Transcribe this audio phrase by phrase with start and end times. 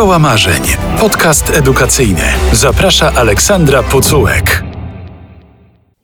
[0.00, 0.62] Szkoła Marzeń.
[1.00, 2.22] Podcast edukacyjny.
[2.52, 4.64] Zaprasza Aleksandra Pucułek.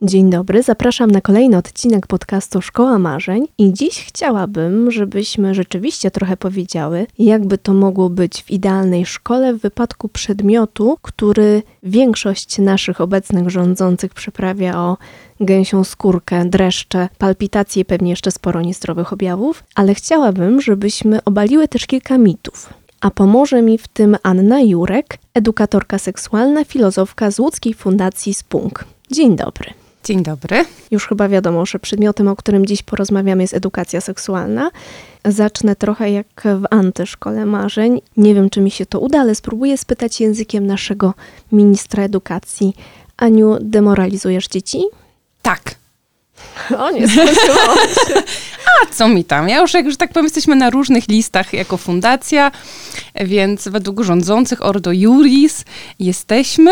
[0.03, 6.36] Dzień dobry, zapraszam na kolejny odcinek podcastu Szkoła Marzeń i dziś chciałabym, żebyśmy rzeczywiście trochę
[6.36, 13.50] powiedziały, jakby to mogło być w idealnej szkole w wypadku przedmiotu, który większość naszych obecnych
[13.50, 14.96] rządzących przyprawia o
[15.40, 21.86] gęsią skórkę, dreszcze, palpitacje i pewnie jeszcze sporo niezdrowych objawów, ale chciałabym, żebyśmy obaliły też
[21.86, 22.86] kilka mitów.
[23.07, 28.85] A pomoże mi w tym Anna Jurek, edukatorka seksualna, filozofka z łódzkiej fundacji Spunk.
[29.11, 29.71] Dzień dobry.
[30.04, 30.64] Dzień dobry.
[30.90, 34.71] Już chyba wiadomo, że przedmiotem, o którym dziś porozmawiamy, jest edukacja seksualna.
[35.25, 38.01] Zacznę trochę jak w antyszkole marzeń.
[38.16, 41.15] Nie wiem, czy mi się to uda, ale spróbuję spytać językiem naszego
[41.52, 42.75] ministra edukacji.
[43.16, 44.85] Aniu, demoralizujesz dzieci?
[45.43, 45.75] Tak.
[46.79, 47.07] O nie.
[48.83, 49.49] A co mi tam?
[49.49, 52.51] Ja już, jak już tak powiem, jesteśmy na różnych listach jako fundacja,
[53.15, 55.65] więc według rządzących Ordo Juris
[55.99, 56.71] jesteśmy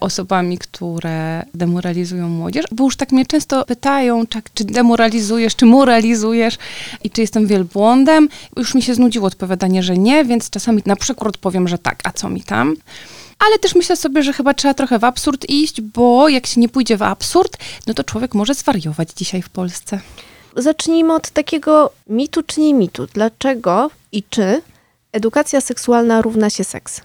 [0.00, 6.58] osobami, które demoralizują młodzież, bo już tak mnie często pytają, czy, czy demoralizujesz, czy moralizujesz
[7.04, 8.28] i czy jestem wielbłądem.
[8.56, 12.10] Już mi się znudziło odpowiadanie, że nie, więc czasami na przykład powiem, że tak, a
[12.10, 12.76] co mi tam?
[13.38, 16.68] Ale też myślę sobie, że chyba trzeba trochę w absurd iść, bo jak się nie
[16.68, 20.00] pójdzie w absurd, no to człowiek może zwariować dzisiaj w Polsce.
[20.56, 23.06] Zacznijmy od takiego mitu czy nie mitu.
[23.14, 24.62] Dlaczego i czy
[25.12, 27.00] edukacja seksualna równa się seks?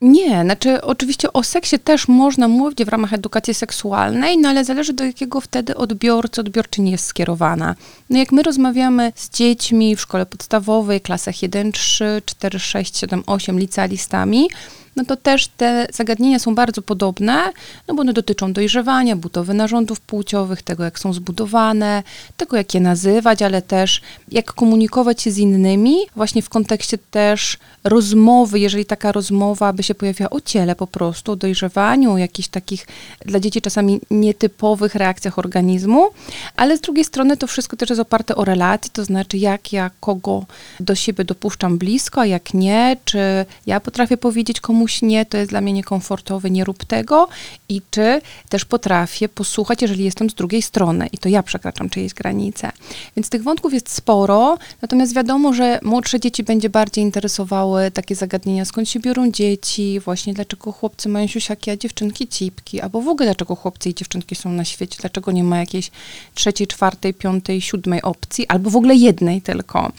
[0.00, 4.92] Nie, znaczy oczywiście o seksie też można mówić w ramach edukacji seksualnej, no ale zależy
[4.92, 7.74] do jakiego wtedy odbiorcy, odbiorczyni jest skierowana.
[8.10, 13.22] No jak my rozmawiamy z dziećmi w szkole podstawowej, klasach 1, 3, 4, 6, 7,
[13.26, 14.48] 8, licealistami,
[14.96, 17.52] no to też te zagadnienia są bardzo podobne,
[17.88, 22.02] no bo one dotyczą dojrzewania, budowy narządów płciowych, tego jak są zbudowane,
[22.36, 24.00] tego jak je nazywać, ale też
[24.32, 29.94] jak komunikować się z innymi, właśnie w kontekście też rozmowy, jeżeli taka rozmowa by się
[29.94, 32.86] pojawiała o ciele po prostu, o dojrzewaniu, o jakichś takich
[33.24, 36.08] dla dzieci czasami nietypowych reakcjach organizmu,
[36.56, 39.90] ale z drugiej strony to wszystko też jest oparte o relacji, to znaczy jak ja
[40.00, 40.44] kogo
[40.80, 43.18] do siebie dopuszczam blisko, a jak nie, czy
[43.66, 47.28] ja potrafię powiedzieć komuś komuś nie, to jest dla mnie niekomfortowe, nie rób tego
[47.68, 52.14] i czy też potrafię posłuchać, jeżeli jestem z drugiej strony i to ja przekraczam czyjeś
[52.14, 52.70] granice.
[53.16, 58.64] Więc tych wątków jest sporo, natomiast wiadomo, że młodsze dzieci będzie bardziej interesowały takie zagadnienia,
[58.64, 63.26] skąd się biorą dzieci, właśnie dlaczego chłopcy mają siusiaki, a dziewczynki cipki, albo w ogóle
[63.26, 65.90] dlaczego chłopcy i dziewczynki są na świecie, dlaczego nie ma jakiejś
[66.34, 69.92] trzeciej, czwartej, piątej, siódmej opcji, albo w ogóle jednej tylko.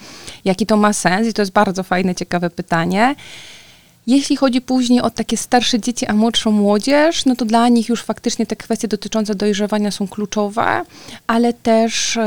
[0.46, 1.28] Jaki to ma sens?
[1.28, 3.16] I to jest bardzo fajne, ciekawe pytanie.
[4.08, 8.04] Jeśli chodzi później o takie starsze dzieci, a młodszą młodzież, no to dla nich już
[8.04, 10.82] faktycznie te kwestie dotyczące dojrzewania są kluczowe,
[11.28, 12.20] ale też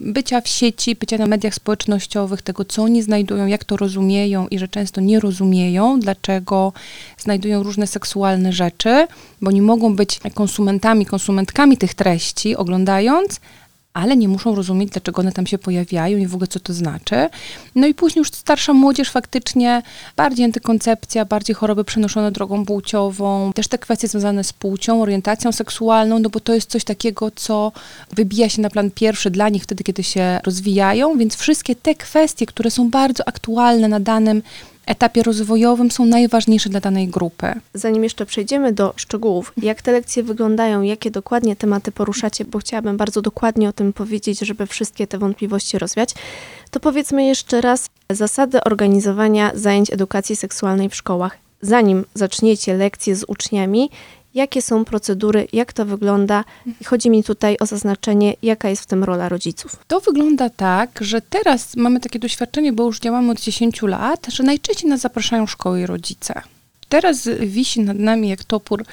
[0.00, 4.58] bycia w sieci, bycia na mediach społecznościowych, tego co oni znajdują, jak to rozumieją i
[4.58, 6.72] że często nie rozumieją, dlaczego
[7.18, 9.06] znajdują różne seksualne rzeczy,
[9.40, 13.40] bo nie mogą być konsumentami, konsumentkami tych treści oglądając,
[13.94, 17.28] ale nie muszą rozumieć, dlaczego one tam się pojawiają i w ogóle co to znaczy.
[17.74, 19.82] No i później już starsza młodzież faktycznie
[20.16, 26.18] bardziej antykoncepcja, bardziej choroby przenoszone drogą płciową, też te kwestie związane z płcią, orientacją seksualną,
[26.18, 27.72] no bo to jest coś takiego, co
[28.12, 32.46] wybija się na plan pierwszy dla nich wtedy, kiedy się rozwijają, więc wszystkie te kwestie,
[32.46, 34.42] które są bardzo aktualne na danym
[34.86, 37.46] etapie rozwojowym są najważniejsze dla danej grupy.
[37.74, 42.96] Zanim jeszcze przejdziemy do szczegółów, jak te lekcje wyglądają, jakie dokładnie tematy poruszacie, bo chciałabym
[42.96, 46.14] bardzo dokładnie o tym powiedzieć, żeby wszystkie te wątpliwości rozwiać,
[46.70, 51.38] to powiedzmy jeszcze raz zasady organizowania zajęć edukacji seksualnej w szkołach.
[51.62, 53.90] Zanim zaczniecie lekcje z uczniami,
[54.34, 56.44] jakie są procedury, jak to wygląda.
[56.80, 59.76] I chodzi mi tutaj o zaznaczenie, jaka jest w tym rola rodziców.
[59.86, 64.42] To wygląda tak, że teraz mamy takie doświadczenie, bo już działamy od 10 lat, że
[64.42, 66.42] najczęściej nas zapraszają szkoły i rodzice.
[66.88, 68.84] Teraz wisi nad nami jak topór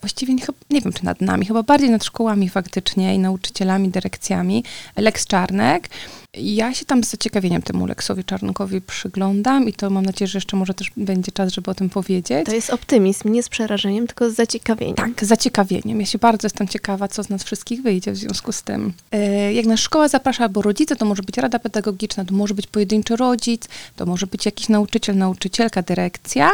[0.00, 4.64] właściwie nie, nie, wiem, czy nad nami, chyba bardziej nad szkołami faktycznie i nauczycielami, dyrekcjami,
[4.96, 5.88] Lex Czarnek.
[6.36, 10.56] Ja się tam z zaciekawieniem temu Leksowi Czarnkowi przyglądam i to mam nadzieję, że jeszcze
[10.56, 12.46] może też będzie czas, żeby o tym powiedzieć.
[12.46, 14.96] To jest optymizm, nie z przerażeniem, tylko z zaciekawieniem.
[14.96, 16.00] Tak, z zaciekawieniem.
[16.00, 18.92] Ja się bardzo jestem ciekawa, co z nas wszystkich wyjdzie w związku z tym.
[19.12, 22.66] E, jak nas szkoła zaprasza albo rodzice, to może być rada pedagogiczna, to może być
[22.66, 26.50] pojedynczy rodzic, to może być jakiś nauczyciel, nauczycielka, dyrekcja.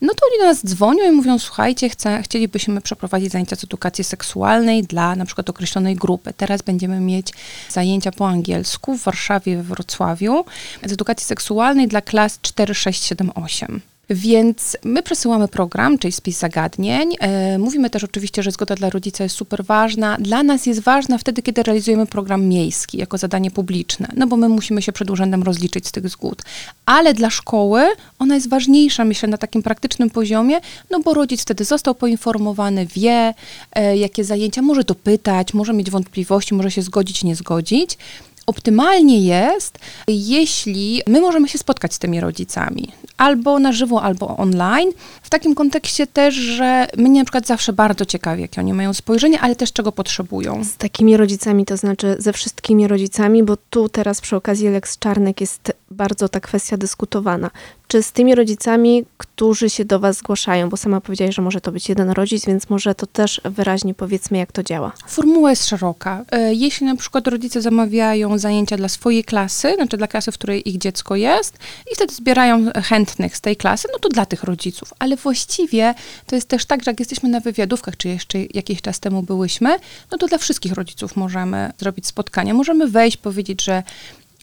[0.00, 4.04] No to oni do nas dzwonią i mówią, słuchajcie, chce, chcielibyśmy przeprowadzić zajęcia z edukacji
[4.04, 6.32] seksualnej dla na przykład określonej grupy.
[6.36, 7.32] Teraz będziemy mieć
[7.70, 10.44] zajęcia po angielsku w Warszawie, we Wrocławiu
[10.84, 13.80] z edukacji seksualnej dla klas 4, 6, 7, 8.
[14.10, 17.16] Więc my przesyłamy program, czyli spis zagadnień.
[17.20, 20.16] E, mówimy też oczywiście, że zgoda dla rodzica jest super ważna.
[20.20, 24.48] Dla nas jest ważna wtedy, kiedy realizujemy program miejski jako zadanie publiczne, no bo my
[24.48, 26.42] musimy się przed urzędem rozliczyć z tych zgód.
[26.86, 27.86] Ale dla szkoły
[28.18, 30.60] ona jest ważniejsza, myślę, na takim praktycznym poziomie,
[30.90, 33.34] no bo rodzic wtedy został poinformowany, wie,
[33.72, 37.98] e, jakie zajęcia, może dopytać, może mieć wątpliwości, może się zgodzić, nie zgodzić.
[38.46, 39.78] Optymalnie jest,
[40.08, 44.92] jeśli my możemy się spotkać z tymi rodzicami, albo na żywo, albo online.
[45.26, 49.40] W takim kontekście też, że mnie na przykład zawsze bardzo ciekawi, jakie oni mają spojrzenie,
[49.40, 50.64] ale też czego potrzebują.
[50.64, 55.40] Z takimi rodzicami, to znaczy ze wszystkimi rodzicami, bo tu teraz przy okazji Lex Czarnek
[55.40, 57.50] jest bardzo ta kwestia dyskutowana.
[57.88, 61.72] Czy z tymi rodzicami, którzy się do Was zgłaszają, bo sama powiedziałaś, że może to
[61.72, 64.92] być jeden rodzic, więc może to też wyraźnie powiedzmy, jak to działa.
[65.06, 66.24] Formuła jest szeroka.
[66.30, 70.68] E, jeśli na przykład rodzice zamawiają zajęcia dla swojej klasy, znaczy dla klasy, w której
[70.68, 71.58] ich dziecko jest,
[71.92, 74.94] i wtedy zbierają chętnych z tej klasy, no to dla tych rodziców.
[74.98, 75.94] Ale właściwie
[76.26, 79.78] to jest też tak, że jak jesteśmy na wywiadówkach, czy jeszcze jakiś czas temu byłyśmy,
[80.12, 82.54] no to dla wszystkich rodziców możemy zrobić spotkania.
[82.54, 83.82] Możemy wejść, powiedzieć, że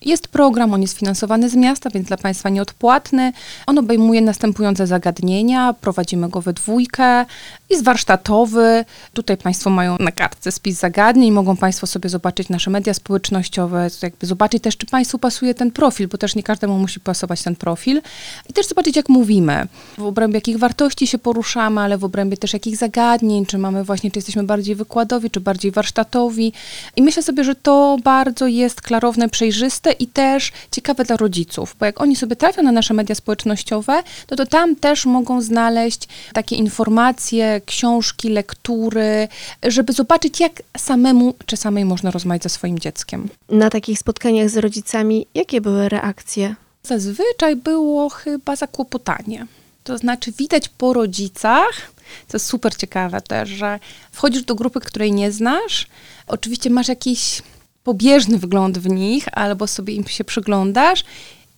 [0.06, 3.34] jest program, on jest finansowany z miasta, więc dla Państwa nieodpłatny.
[3.68, 7.26] On obejmuje następujące zagadnienia, prowadzimy go we dwójkę,
[7.74, 8.86] jest warsztatowy.
[9.14, 14.28] Tutaj Państwo mają na kartce spis zagadnień, mogą Państwo sobie zobaczyć nasze media społecznościowe, jakby
[14.28, 18.02] zobaczyć też, czy Państwu pasuje ten profil, bo też nie każdemu musi pasować ten profil.
[18.50, 19.68] I też zobaczyć, jak mówimy,
[19.98, 24.12] w obrębie jakich wartości się poruszamy, ale w obrębie też jakich zagadnień, czy mamy właśnie,
[24.12, 26.54] czy jesteśmy bardziej wykładowi, czy bardziej warsztatowi.
[26.96, 31.86] I myślę sobie, że to bardzo jest klarowne, przejrzyste i też ciekawe dla rodziców, bo
[31.86, 36.56] jak oni sobie trafią na nasze media społecznościowe, no to tam też mogą znaleźć takie
[36.56, 39.28] informacje, książki, lektury,
[39.64, 43.30] żeby zobaczyć, jak samemu czy samej można rozmawiać ze swoim dzieckiem.
[43.50, 46.56] Na takich spotkaniach z rodzicami, jakie były reakcje?
[46.84, 49.48] Zazwyczaj było chyba zakłopotanie.
[49.84, 51.92] To znaczy, widać po rodzicach,
[52.28, 53.80] to jest super ciekawe też, że
[54.12, 55.88] wchodzisz do grupy, której nie znasz,
[56.28, 57.42] oczywiście masz jakiś
[57.84, 61.04] pobieżny wygląd w nich, albo sobie im się przyglądasz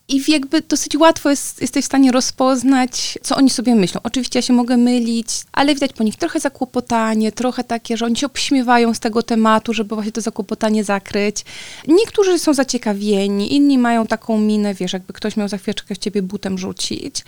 [0.09, 4.01] i jakby dosyć łatwo jest, jesteś w stanie rozpoznać, co oni sobie myślą.
[4.03, 8.15] Oczywiście ja się mogę mylić, ale widać po nich trochę zakłopotanie, trochę takie, że oni
[8.15, 11.45] się obśmiewają z tego tematu, żeby właśnie to zakłopotanie zakryć.
[11.87, 16.21] Niektórzy są zaciekawieni, inni mają taką minę, wiesz, jakby ktoś miał za chwileczkę w ciebie
[16.21, 17.23] butem rzucić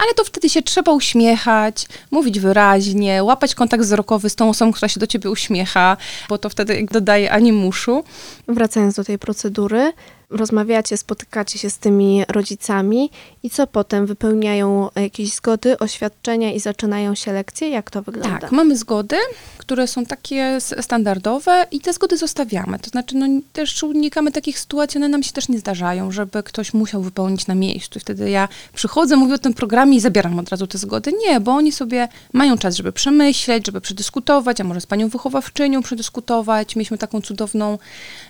[0.00, 4.88] ale to wtedy się trzeba uśmiechać, mówić wyraźnie, łapać kontakt wzrokowy z tą osobą, która
[4.88, 5.96] się do ciebie uśmiecha,
[6.28, 8.04] bo to wtedy dodaje animuszu.
[8.48, 9.92] Wracając do tej procedury,
[10.30, 13.10] rozmawiacie, spotykacie się z tymi rodzicami
[13.42, 14.06] i co potem?
[14.06, 17.68] Wypełniają jakieś zgody, oświadczenia i zaczynają się lekcje?
[17.68, 18.38] Jak to wygląda?
[18.38, 19.16] Tak, mamy zgody,
[19.58, 22.78] które są takie standardowe i te zgody zostawiamy.
[22.78, 26.74] To znaczy, no, też unikamy takich sytuacji, one nam się też nie zdarzają, żeby ktoś
[26.74, 27.98] musiał wypełnić na miejscu.
[27.98, 31.12] I wtedy ja przychodzę, mówię o tym programie i zabieram od razu te zgody.
[31.26, 35.82] Nie, bo oni sobie mają czas, żeby przemyśleć, żeby przedyskutować, a może z panią wychowawczynią
[35.82, 36.76] przedyskutować.
[36.76, 37.78] Mieliśmy taką cudowną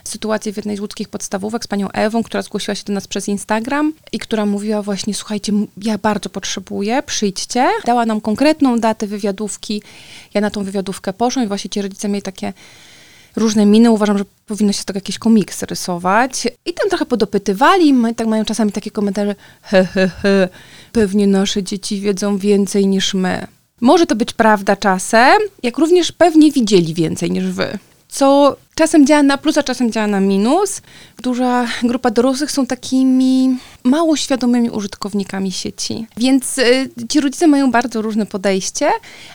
[0.05, 3.29] sytuację w jednej z łódzkich podstawówek z panią Ewą, która zgłosiła się do nas przez
[3.29, 5.53] Instagram i która mówiła właśnie, słuchajcie,
[5.83, 7.69] ja bardzo potrzebuję, przyjdźcie.
[7.85, 9.83] Dała nam konkretną datę wywiadówki.
[10.35, 12.53] Ja na tą wywiadówkę poszłam i właśnie ci rodzice mieli takie
[13.37, 13.91] różne miny.
[13.91, 16.49] Uważam, że powinno się z tego jakieś komiksy rysować.
[16.67, 20.49] I tam trochę podopytywali, i tak mają czasami takie komentarze, he, he, he,
[20.93, 23.47] pewnie nasze dzieci wiedzą więcej niż my.
[23.81, 27.79] Może to być prawda czasem, jak również pewnie widzieli więcej niż wy
[28.11, 30.83] co czasem działa na plus, a czasem działa na minus.
[31.23, 36.07] Duża grupa dorosłych są takimi mało świadomymi użytkownikami sieci.
[36.17, 38.91] Więc y, ci rodzice mają bardzo różne podejście,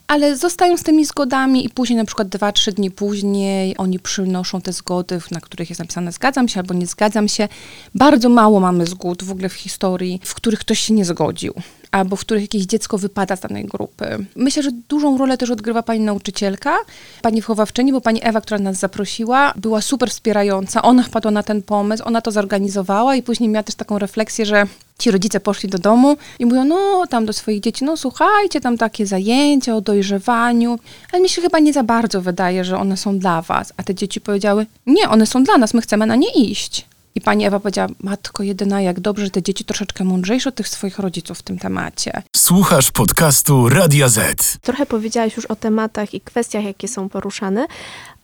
[0.08, 4.62] ale zostają z tymi zgodami i później na przykład dwa, trzy dni później oni przynoszą
[4.62, 7.48] te zgody, na których jest napisane zgadzam się albo nie zgadzam się.
[7.96, 11.54] Bardzo mało mamy zgód w ogóle w historii, w których ktoś się nie zgodził
[11.96, 14.26] albo w których jakieś dziecko wypada z danej grupy.
[14.36, 16.78] Myślę, że dużą rolę też odgrywa pani nauczycielka,
[17.22, 20.82] pani wychowawczyni, bo pani Ewa, która nas zaprosiła, była super wspierająca.
[20.82, 24.66] Ona wpadła na ten pomysł, ona to zorganizowała i później miała też taką refleksję, że
[25.00, 28.78] ci rodzice poszli do domu i mówią, no tam do swoich dzieci, no słuchajcie, tam
[28.78, 30.80] takie zajęcia o dojrzewaniu,
[31.12, 33.74] ale mi się chyba nie za bardzo wydaje, że one są dla was.
[33.78, 36.86] A te dzieci powiedziały, nie, one są dla nas, my chcemy na nie iść.
[37.16, 40.68] I pani Ewa powiedziała, matko jedyna, jak dobrze, że te dzieci troszeczkę mądrzejsze od tych
[40.68, 42.22] swoich rodziców w tym temacie.
[42.36, 44.58] Słuchasz podcastu Radia Z.
[44.62, 47.68] Trochę powiedziałaś już o tematach i kwestiach, jakie są poruszane,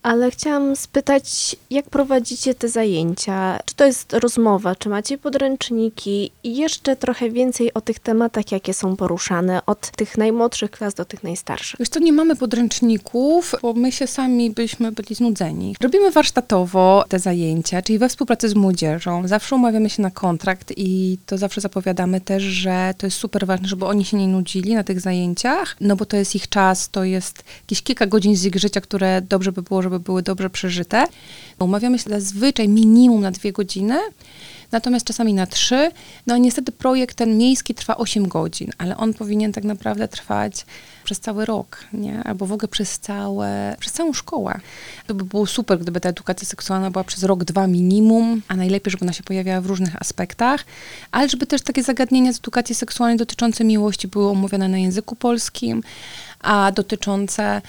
[0.03, 3.59] Ale chciałam spytać, jak prowadzicie te zajęcia?
[3.65, 8.73] Czy to jest rozmowa, czy macie podręczniki i jeszcze trochę więcej o tych tematach, jakie
[8.73, 11.79] są poruszane, od tych najmłodszych klas do tych najstarszych?
[11.79, 15.75] Wiesz co, nie mamy podręczników, bo my się sami byśmy byli znudzeni.
[15.81, 19.27] Robimy warsztatowo te zajęcia, czyli we współpracy z młodzieżą.
[19.27, 23.67] Zawsze umawiamy się na kontrakt i to zawsze zapowiadamy też, że to jest super ważne,
[23.67, 27.03] żeby oni się nie nudzili na tych zajęciach, no bo to jest ich czas, to
[27.03, 31.05] jest jakieś kilka godzin z ich życia, które dobrze by było, żeby były dobrze przeżyte.
[31.59, 33.99] Umawiamy się zazwyczaj minimum na dwie godziny,
[34.71, 35.91] natomiast czasami na trzy.
[36.27, 40.65] No niestety projekt ten miejski trwa 8 godzin, ale on powinien tak naprawdę trwać
[41.03, 42.23] przez cały rok, nie?
[42.23, 44.59] Albo w ogóle przez całe, przez całą szkołę.
[45.07, 48.91] To by było super, gdyby ta edukacja seksualna była przez rok, dwa minimum, a najlepiej,
[48.91, 50.65] żeby ona się pojawiała w różnych aspektach,
[51.11, 55.83] ale żeby też takie zagadnienia z edukacji seksualnej dotyczące miłości były omówione na języku polskim,
[56.39, 57.61] a dotyczące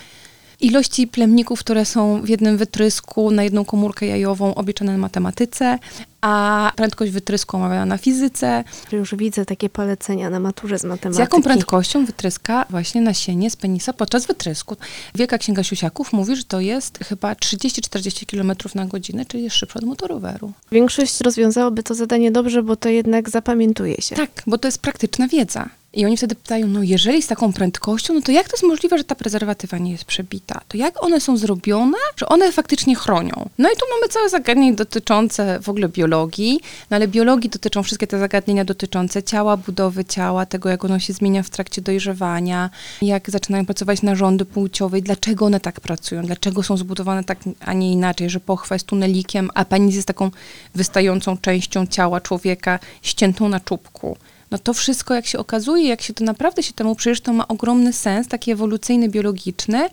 [0.62, 5.78] ilości plemników, które są w jednym wytrysku na jedną komórkę jajową obliczone na matematyce,
[6.20, 8.64] a prędkość wytrysku omawiana na fizyce.
[8.92, 11.16] Już widzę takie polecenia na maturze z matematyki.
[11.16, 14.76] Z jaką prędkością wytryska właśnie nasienie z penisa podczas wytrysku?
[15.14, 19.78] Wielka Księga Siusiaków mówi, że to jest chyba 30-40 km na godzinę, czyli jest szybsze
[19.78, 20.52] od motoroweru.
[20.72, 24.16] Większość rozwiązałoby to zadanie dobrze, bo to jednak zapamiętuje się.
[24.16, 25.68] Tak, bo to jest praktyczna wiedza.
[25.94, 28.98] I oni wtedy pytają, no jeżeli z taką prędkością, no to jak to jest możliwe,
[28.98, 30.60] że ta prezerwatywa nie jest przebita?
[30.68, 33.48] To jak one są zrobione, że one faktycznie chronią?
[33.58, 38.06] No i tu mamy całe zagadnienie dotyczące w ogóle biologii, no ale biologii dotyczą wszystkie
[38.06, 42.70] te zagadnienia dotyczące ciała, budowy ciała, tego jak ono się zmienia w trakcie dojrzewania,
[43.02, 47.72] jak zaczynają pracować narządy płciowe i dlaczego one tak pracują, dlaczego są zbudowane tak, a
[47.72, 50.30] nie inaczej, że pochwa jest tunelikiem, a penis jest taką
[50.74, 54.16] wystającą częścią ciała człowieka ściętą na czubku
[54.52, 57.48] no to wszystko, jak się okazuje, jak się to naprawdę się temu przyjrzysz, to ma
[57.48, 59.88] ogromny sens, taki ewolucyjny, biologiczny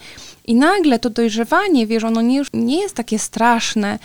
[0.49, 3.99] i nagle to dojrzewanie, wiesz, ono nie, nie jest takie straszne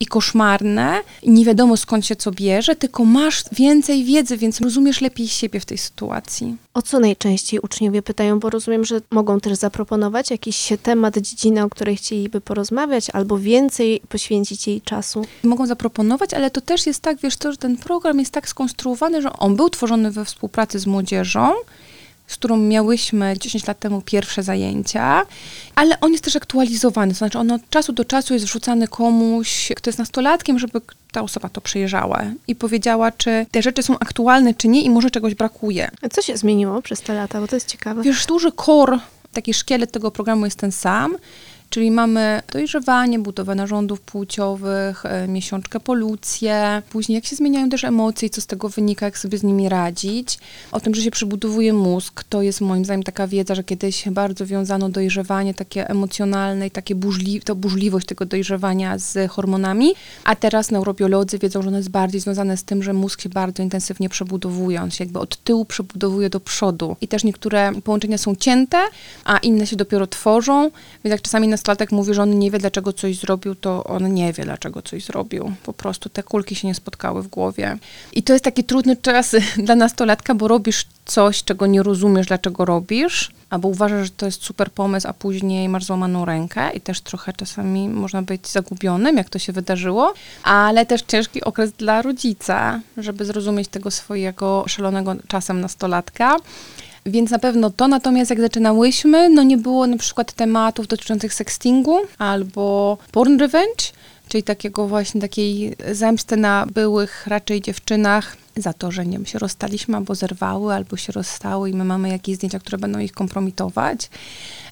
[0.00, 5.00] i koszmarne i nie wiadomo skąd się co bierze, tylko masz więcej wiedzy, więc rozumiesz
[5.00, 6.56] lepiej siebie w tej sytuacji.
[6.74, 11.70] O co najczęściej uczniowie pytają, bo rozumiem, że mogą też zaproponować jakiś temat, dziedzinę, o
[11.70, 15.26] której chcieliby porozmawiać, albo więcej poświęcić jej czasu.
[15.42, 19.22] Mogą zaproponować, ale to też jest tak, wiesz to, że ten program jest tak skonstruowany,
[19.22, 21.52] że on był tworzony we współpracy z młodzieżą,
[22.30, 25.22] z którą miałyśmy 10 lat temu pierwsze zajęcia,
[25.74, 29.72] ale on jest też aktualizowany, to znaczy on od czasu do czasu jest wrzucany komuś,
[29.76, 30.80] kto jest nastolatkiem, żeby
[31.12, 35.10] ta osoba to przejrzała i powiedziała, czy te rzeczy są aktualne, czy nie i może
[35.10, 35.90] czegoś brakuje.
[36.02, 38.02] A co się zmieniło przez te lata, bo to jest ciekawe.
[38.02, 38.98] Wiesz, duży core,
[39.32, 41.16] taki szkielet tego programu jest ten sam,
[41.70, 48.28] Czyli mamy dojrzewanie, budowę narządów płciowych, e, miesiączkę polucję, później jak się zmieniają też emocje
[48.28, 50.38] i co z tego wynika, jak sobie z nimi radzić.
[50.72, 54.46] O tym, że się przebudowuje mózg, to jest moim zdaniem taka wiedza, że kiedyś bardzo
[54.46, 59.92] wiązano dojrzewanie takie emocjonalne i takie burzli, to burzliwość tego dojrzewania z hormonami,
[60.24, 63.62] a teraz neurobiolodzy wiedzą, że ono jest bardziej związane z tym, że mózg się bardzo
[63.62, 68.34] intensywnie przebudowuje, on się jakby od tyłu przebudowuje do przodu i też niektóre połączenia są
[68.34, 68.78] cięte,
[69.24, 70.70] a inne się dopiero tworzą,
[71.04, 74.14] więc jak czasami na nastolatek mówi, że on nie wie, dlaczego coś zrobił, to on
[74.14, 75.52] nie wie, dlaczego coś zrobił.
[75.62, 77.78] Po prostu te kulki się nie spotkały w głowie.
[78.12, 79.36] I to jest taki trudny czas
[79.66, 84.44] dla nastolatka, bo robisz coś, czego nie rozumiesz, dlaczego robisz, albo uważasz, że to jest
[84.44, 89.28] super pomysł, a później masz złamaną rękę i też trochę czasami można być zagubionym, jak
[89.28, 95.60] to się wydarzyło, ale też ciężki okres dla rodzica, żeby zrozumieć tego swojego szalonego czasem
[95.60, 96.36] nastolatka.
[97.10, 101.98] Więc na pewno to, natomiast jak zaczynałyśmy, no nie było na przykład tematów dotyczących sextingu
[102.18, 103.84] albo porn revenge,
[104.28, 109.38] czyli takiego właśnie takiej zemsty na byłych raczej dziewczynach za to, że nie wiem, się
[109.38, 114.10] rozstaliśmy albo zerwały, albo się rozstały i my mamy jakieś zdjęcia, które będą ich kompromitować.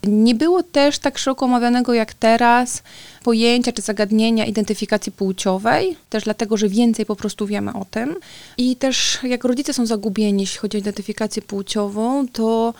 [0.04, 2.82] Nie było też tak szeroko omawianego jak teraz
[3.24, 8.16] pojęcia czy zagadnienia identyfikacji płciowej, też dlatego, że więcej po prostu wiemy o tym.
[8.56, 12.74] I też jak rodzice są zagubieni, jeśli chodzi o identyfikację płciową, to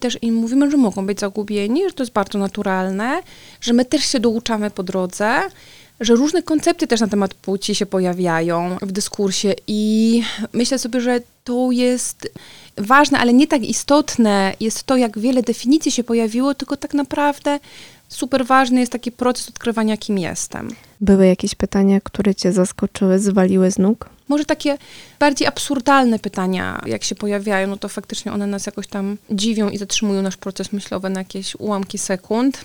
[0.00, 3.22] też im mówimy, że mogą być zagubieni, że to jest bardzo naturalne,
[3.60, 5.40] że my też się douczamy po drodze,
[6.00, 10.22] że różne koncepty też na temat płci się pojawiają w dyskursie i
[10.52, 12.28] myślę sobie, że to jest
[12.76, 17.60] ważne, ale nie tak istotne jest to, jak wiele definicji się pojawiło, tylko tak naprawdę
[18.08, 20.68] super ważny jest taki proces odkrywania, kim jestem.
[21.00, 24.08] Były jakieś pytania, które cię zaskoczyły, zwaliły z nóg?
[24.32, 24.78] Może takie
[25.20, 29.78] bardziej absurdalne pytania, jak się pojawiają, no to faktycznie one nas jakoś tam dziwią i
[29.78, 32.64] zatrzymują nasz proces myślowy na jakieś ułamki sekund.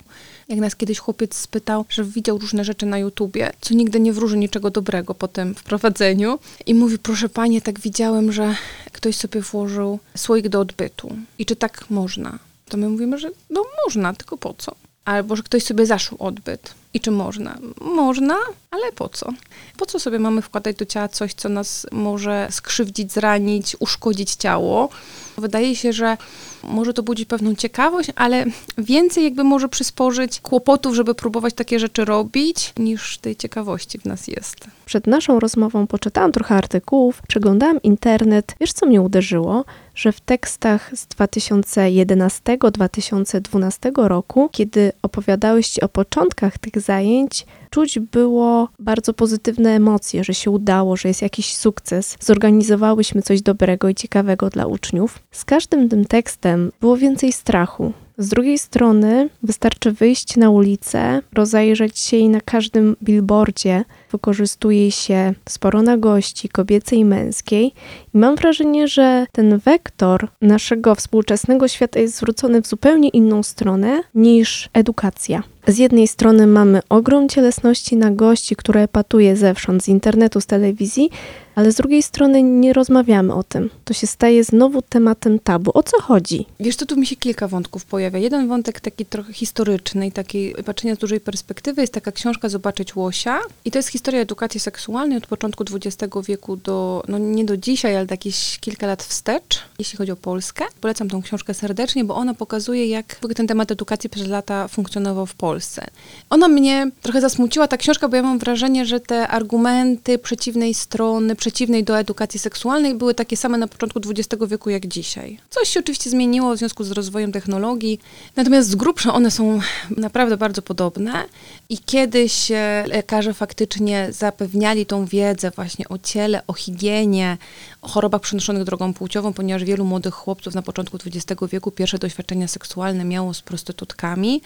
[0.50, 4.38] Jak nas kiedyś chłopiec spytał, że widział różne rzeczy na YouTubie, co nigdy nie wróży
[4.38, 6.40] niczego dobrego po tym wprowadzeniu.
[6.66, 8.56] I mówi, proszę panie, tak widziałem, że
[8.92, 11.16] ktoś sobie włożył słoik do odbytu.
[11.40, 12.40] I czy tak można?
[12.70, 14.76] To my mówimy, że no można, tylko po co?
[15.06, 16.74] Albo, że ktoś sobie zaszył odbyt.
[16.98, 17.58] I czy można?
[17.82, 18.36] Można,
[18.72, 19.34] ale po co?
[19.78, 24.90] Po co sobie mamy wkładać do ciała coś, co nas może skrzywdzić, zranić, uszkodzić ciało?
[25.38, 26.18] Wydaje się, że
[26.64, 28.46] może to budzić pewną ciekawość, ale
[28.78, 34.28] więcej jakby może przysporzyć kłopotów, żeby próbować takie rzeczy robić, niż tej ciekawości w nas
[34.28, 34.56] jest.
[34.86, 38.56] Przed naszą rozmową poczytałam trochę artykułów, przeglądałam internet.
[38.60, 39.66] Wiesz, co mnie uderzyło?
[39.96, 49.14] Że w tekstach z 2011-2012 roku, kiedy opowiadałeś o początkach tych zajęć, czuć było bardzo
[49.14, 52.18] pozytywne emocje, że się udało, że jest jakiś sukces.
[52.20, 55.20] Zorganizowałyśmy coś dobrego i ciekawego dla uczniów.
[55.32, 57.94] Z każdym tym tekstem było więcej strachu.
[58.20, 65.34] Z drugiej strony wystarczy wyjść na ulicę, rozejrzeć się i na każdym billboardzie wykorzystuje się
[65.50, 67.74] sporo nagości kobiecej i męskiej.
[68.18, 74.70] Mam wrażenie, że ten wektor naszego współczesnego świata jest zwrócony w zupełnie inną stronę niż
[74.74, 75.44] edukacja.
[75.68, 81.10] Z jednej strony mamy ogrom cielesności nagości, które epatuje zewsząd, z internetu, z telewizji,
[81.56, 83.70] ale z drugiej strony nie rozmawiamy o tym.
[83.86, 85.72] To się staje znowu tematem tabu.
[85.74, 86.46] O co chodzi?
[86.60, 88.20] Wiesz, to tu mi się kilka wątków pojawia.
[88.20, 92.96] Jeden wątek taki trochę historyczny i takiej patrzenia z dużej perspektywy jest taka książka Zobaczyć
[92.96, 97.58] Łosia i to jest historia edukacji seksualnej od początku XX wieku do, no nie do
[97.58, 100.66] dzisiaj, ale jakieś kilka lat wstecz, jeśli chodzi o Polskę.
[100.82, 105.36] Polecam tą książkę serdecznie, bo ona pokazuje, jak ten temat edukacji przez lata funkcjonował w
[105.36, 105.88] Polsce.
[106.30, 111.36] Ona mnie trochę zasmuciła, ta książka, bo ja mam wrażenie, że te argumenty przeciwnej strony,
[111.36, 115.40] przeciwnej do edukacji seksualnej były takie same na początku XX wieku jak dzisiaj.
[115.50, 118.00] Coś się oczywiście zmieniło w związku z rozwojem technologii,
[118.36, 119.60] natomiast z grubsza one są
[119.98, 121.26] naprawdę bardzo podobne
[121.70, 122.52] i kiedyś
[122.86, 127.38] lekarze faktycznie zapewniali tą wiedzę właśnie o ciele, o higienie,
[127.82, 132.48] o chorobach przenoszonych drogą płciową, ponieważ wielu młodych chłopców na początku XX wieku pierwsze doświadczenia
[132.48, 134.42] seksualne miało z prostytutkami.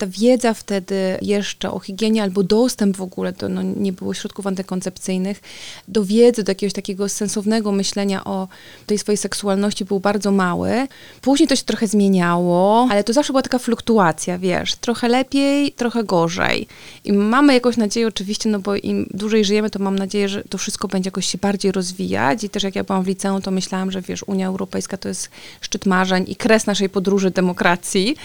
[0.00, 4.46] Ta wiedza wtedy jeszcze o higienie albo dostęp w ogóle, to no, nie było środków
[4.46, 5.40] antykoncepcyjnych,
[5.88, 8.48] do wiedzy, do jakiegoś takiego sensownego myślenia o
[8.86, 10.88] tej swojej seksualności był bardzo mały.
[11.20, 16.04] Później to się trochę zmieniało, ale to zawsze była taka fluktuacja, wiesz, trochę lepiej, trochę
[16.04, 16.66] gorzej.
[17.04, 20.58] I mamy jakąś nadzieję oczywiście, no bo im dłużej żyjemy, to mam nadzieję, że to
[20.58, 23.90] wszystko będzie jakoś się bardziej rozwijać i też jak ja byłam w liceum, to myślałam,
[23.90, 25.30] że wiesz, Unia Europejska to jest
[25.60, 28.16] szczyt marzeń i kres naszej podróży demokracji.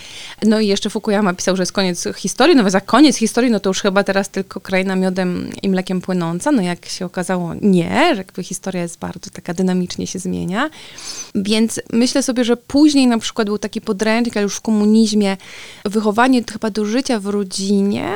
[0.43, 3.69] No i jeszcze Fukuyama pisał, że jest koniec historii, no za koniec historii, no to
[3.69, 6.51] już chyba teraz tylko kraina miodem i mlekiem płynąca.
[6.51, 10.69] No jak się okazało, nie, że jakby historia jest bardzo taka dynamicznie się zmienia.
[11.35, 15.37] Więc myślę sobie, że później na przykład był taki podręcznik, ale już w komunizmie,
[15.85, 18.09] wychowanie chyba do życia w rodzinie,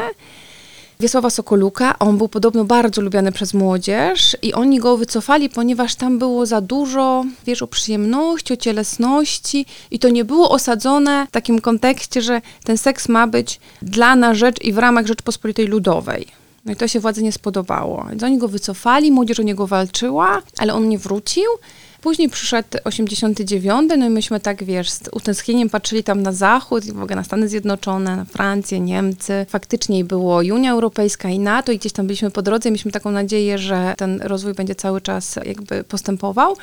[1.01, 1.99] Wiesława Sokoluka.
[1.99, 6.61] On był podobno bardzo lubiany przez młodzież i oni go wycofali, ponieważ tam było za
[6.61, 12.41] dużo, wiesz, o przyjemności, o cielesności i to nie było osadzone w takim kontekście, że
[12.63, 16.27] ten seks ma być dla na rzecz i w ramach Rzeczpospolitej Ludowej.
[16.65, 18.05] No i to się władzy nie spodobało.
[18.09, 21.45] Więc oni go wycofali, młodzież o niego walczyła, ale on nie wrócił.
[22.01, 27.01] Później przyszedł 89, no i myśmy tak, wiesz, z utęsknieniem patrzyli tam na zachód, w
[27.01, 29.45] ogóle na Stany Zjednoczone, na Francję, Niemcy.
[29.49, 33.11] Faktycznie było Unia Europejska i NATO i gdzieś tam byliśmy po drodze i mieliśmy taką
[33.11, 36.55] nadzieję, że ten rozwój będzie cały czas jakby postępował.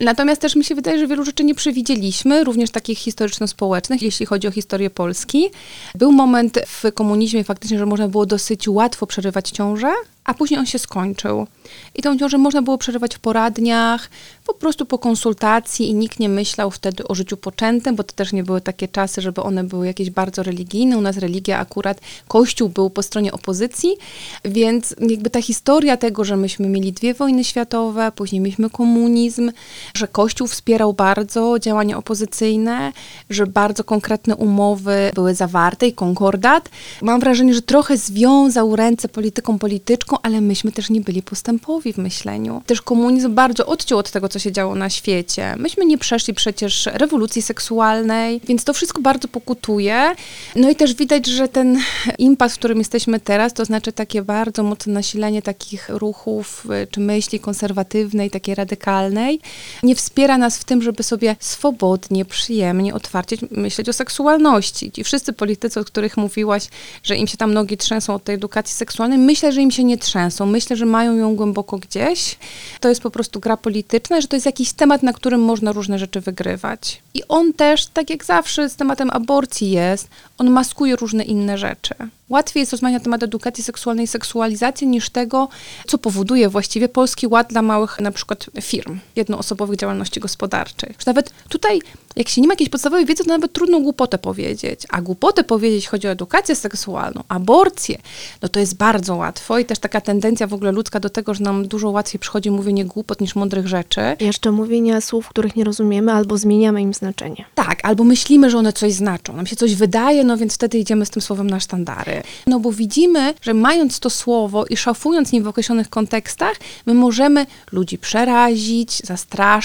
[0.00, 4.48] Natomiast też mi się wydaje, że wielu rzeczy nie przewidzieliśmy, również takich historyczno-społecznych, jeśli chodzi
[4.48, 5.50] o historię Polski.
[5.94, 9.92] Był moment w komunizmie faktycznie, że można było dosyć łatwo przerywać ciążę,
[10.26, 11.46] a później on się skończył.
[11.94, 14.10] I tą ciążę można było przerywać w poradniach,
[14.46, 18.32] po prostu po konsultacji i nikt nie myślał wtedy o życiu poczętym, bo to też
[18.32, 20.98] nie były takie czasy, żeby one były jakieś bardzo religijne.
[20.98, 23.96] U nas religia akurat, Kościół był po stronie opozycji,
[24.44, 29.52] więc jakby ta historia tego, że myśmy mieli dwie wojny światowe, później mieliśmy komunizm,
[29.94, 32.92] że Kościół wspierał bardzo działania opozycyjne,
[33.30, 36.68] że bardzo konkretne umowy były zawarte i konkordat.
[37.02, 41.98] Mam wrażenie, że trochę związał ręce polityką polityczką, ale myśmy też nie byli postępowi w
[41.98, 42.62] myśleniu.
[42.66, 45.54] Też komunizm bardzo odciął od tego, co się działo na świecie.
[45.58, 50.14] Myśmy nie przeszli przecież rewolucji seksualnej, więc to wszystko bardzo pokutuje.
[50.56, 51.78] No i też widać, że ten
[52.18, 57.00] impas, w którym jesteśmy teraz, to znaczy takie bardzo mocne nasilenie takich ruchów y, czy
[57.00, 59.40] myśli konserwatywnej, takiej radykalnej,
[59.82, 64.92] nie wspiera nas w tym, żeby sobie swobodnie, przyjemnie, otwarcie myśleć o seksualności.
[64.92, 66.68] Ci wszyscy politycy, o których mówiłaś,
[67.02, 69.98] że im się tam nogi trzęsą od tej edukacji seksualnej, myślę, że im się nie
[69.98, 70.46] trzęsą.
[70.46, 72.38] Myślę, że mają ją głęboko gdzieś.
[72.80, 75.98] To jest po prostu gra polityczna, że to jest jakiś temat, na którym można różne
[75.98, 77.02] rzeczy wygrywać.
[77.14, 80.08] I on też, tak jak zawsze z tematem aborcji jest,
[80.38, 81.94] on maskuje różne inne rzeczy.
[82.28, 85.48] Łatwiej jest rozmawiać na temat edukacji seksualnej i seksualizacji niż tego,
[85.86, 90.94] co powoduje właściwie Polski Ład dla małych na przykład firm, jednoosobowych działalności gospodarczej.
[90.98, 91.80] Że nawet tutaj,
[92.16, 94.80] jak się nie ma jakiejś podstawowej wiedzy, to nawet trudno głupotę powiedzieć.
[94.88, 97.98] A głupotę powiedzieć, chodzi o edukację seksualną, aborcję,
[98.42, 101.44] no to jest bardzo łatwo i też taka tendencja w ogóle ludzka do tego, że
[101.44, 104.00] nam dużo łatwiej przychodzi mówienie głupot niż mądrych rzeczy.
[104.20, 107.44] Jeszcze mówienia słów, których nie rozumiemy, albo zmieniamy im znaczenie.
[107.54, 109.36] Tak, albo myślimy, że one coś znaczą.
[109.36, 112.22] Nam się coś wydaje, no więc wtedy idziemy z tym słowem na sztandary.
[112.46, 117.46] No bo widzimy, że mając to słowo i szafując nim w określonych kontekstach, my możemy
[117.72, 119.55] ludzi przerazić, zastraszyć,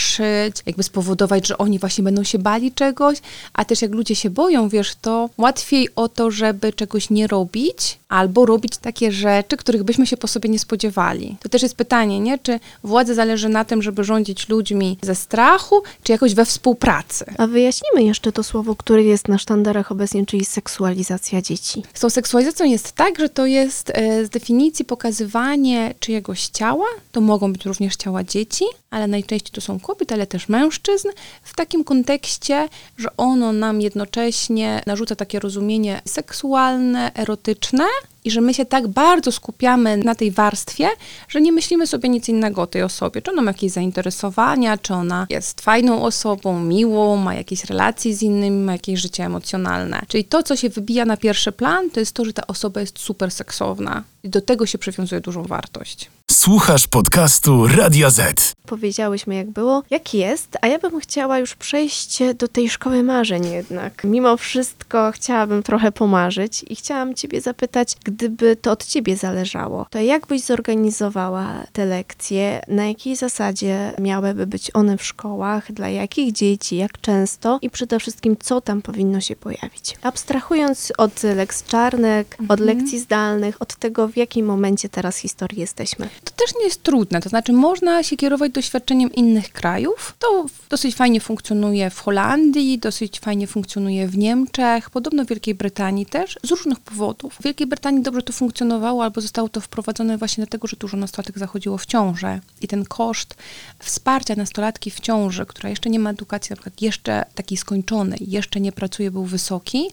[0.66, 3.18] jakby spowodować, że oni właśnie będą się bali czegoś,
[3.54, 8.00] a też jak ludzie się boją, wiesz, to łatwiej o to, żeby czegoś nie robić,
[8.10, 11.38] albo robić takie rzeczy, których byśmy się po sobie nie spodziewali.
[11.40, 12.38] To też jest pytanie, nie?
[12.38, 17.26] Czy władzy zależy na tym, żeby rządzić ludźmi ze strachu, czy jakoś we współpracy?
[17.38, 21.84] A wyjaśnimy jeszcze to słowo, które jest na sztandarach obecnie, czyli seksualizacja dzieci.
[21.94, 27.22] Z tą seksualizacją jest tak, że to jest e, z definicji pokazywanie czyjegoś ciała, to
[27.22, 31.08] mogą być również ciała dzieci, ale najczęściej to są kobiety, ale też mężczyzn,
[31.44, 37.84] w takim kontekście, że ono nam jednocześnie narzuca takie rozumienie seksualne, erotyczne,
[38.24, 40.90] i że my się tak bardzo skupiamy na tej warstwie,
[41.28, 43.22] że nie myślimy sobie nic innego o tej osobie.
[43.22, 48.24] Czy ona ma jakieś zainteresowania, czy ona jest fajną osobą, miłą, ma jakieś relacje z
[48.24, 50.02] innymi, ma jakieś życie emocjonalne.
[50.08, 53.00] Czyli to, co się wybija na pierwszy plan, to jest to, że ta osoba jest
[53.00, 54.04] super seksowna.
[54.24, 56.10] I do tego się przywiązuje dużą wartość.
[56.42, 58.54] Słuchasz podcastu Radia Z.
[58.66, 63.46] Powiedziałyśmy, jak było, jak jest, a ja bym chciała już przejść do tej szkoły marzeń
[63.46, 64.04] jednak.
[64.04, 70.00] Mimo wszystko chciałabym trochę pomarzyć i chciałam Ciebie zapytać, gdyby to od Ciebie zależało, to
[70.00, 76.32] jak byś zorganizowała te lekcje, na jakiej zasadzie miałyby być one w szkołach, dla jakich
[76.32, 79.98] dzieci, jak często i przede wszystkim, co tam powinno się pojawić.
[80.02, 86.10] Abstrahując od lekcji czarnek, od lekcji zdalnych, od tego, w jakim momencie teraz historii jesteśmy.
[86.36, 90.16] To też nie jest trudne, to znaczy można się kierować doświadczeniem innych krajów.
[90.20, 96.06] To dosyć fajnie funkcjonuje w Holandii, dosyć fajnie funkcjonuje w Niemczech, podobno w Wielkiej Brytanii
[96.06, 97.34] też, z różnych powodów.
[97.34, 101.40] W Wielkiej Brytanii dobrze to funkcjonowało, albo zostało to wprowadzone właśnie dlatego, że dużo nastolatek
[101.40, 103.36] zachodziło w ciążę i ten koszt
[103.80, 108.60] wsparcia nastolatki w ciąży, która jeszcze nie ma edukacji, na przykład jeszcze takiej skończonej, jeszcze
[108.60, 109.88] nie pracuje, był wysoki,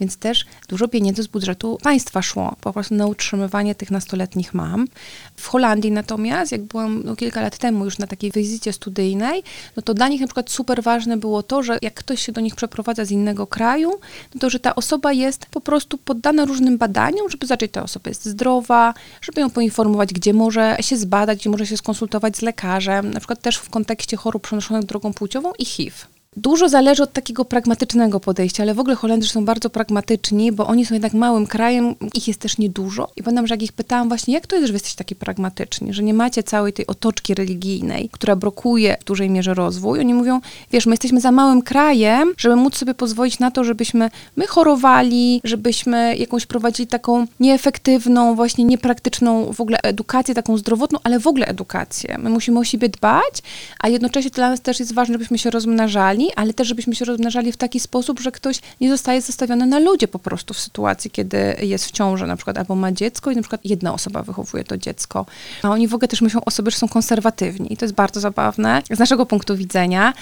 [0.00, 4.88] więc też dużo pieniędzy z budżetu państwa szło po prostu na utrzymywanie tych nastoletnich mam.
[5.36, 9.42] W Holandii natomiast, jak byłam no, kilka lat temu już na takiej wizycie studyjnej,
[9.76, 12.40] no to dla nich na przykład super ważne było to, że jak ktoś się do
[12.40, 13.90] nich przeprowadza z innego kraju,
[14.34, 18.08] no to że ta osoba jest po prostu poddana różnym badaniom, żeby czy ta osoba
[18.08, 23.10] jest zdrowa, żeby ją poinformować, gdzie może się zbadać, gdzie może się skonsultować z lekarzem,
[23.10, 25.96] na przykład też w kontekście chorób przenoszonych drogą płciową i HIV.
[26.36, 30.86] Dużo zależy od takiego pragmatycznego podejścia, ale w ogóle Holendrzy są bardzo pragmatyczni, bo oni
[30.86, 33.08] są jednak małym krajem, ich jest też niedużo.
[33.16, 36.02] I pamiętam, że jak ich pytałam właśnie, jak to jest, że jesteście taki pragmatyczni, że
[36.02, 40.00] nie macie całej tej otoczki religijnej, która blokuje w dużej mierze rozwój.
[40.00, 40.40] Oni mówią,
[40.70, 45.40] wiesz, my jesteśmy za małym krajem, żeby móc sobie pozwolić na to, żebyśmy my chorowali,
[45.44, 51.46] żebyśmy jakąś prowadzili taką nieefektywną, właśnie niepraktyczną w ogóle edukację, taką zdrowotną, ale w ogóle
[51.46, 52.18] edukację.
[52.18, 53.42] My musimy o siebie dbać,
[53.80, 57.52] a jednocześnie dla nas też jest ważne, żebyśmy się rozmnażali, ale też żebyśmy się rozmnażali
[57.52, 61.56] w taki sposób, że ktoś nie zostaje zostawiony na ludzie po prostu w sytuacji, kiedy
[61.62, 64.76] jest w ciąży na przykład, albo ma dziecko i na przykład jedna osoba wychowuje to
[64.76, 65.26] dziecko.
[65.62, 68.20] A oni w ogóle też myślą o sobie, że są konserwatywni i to jest bardzo
[68.20, 70.12] zabawne z naszego punktu widzenia.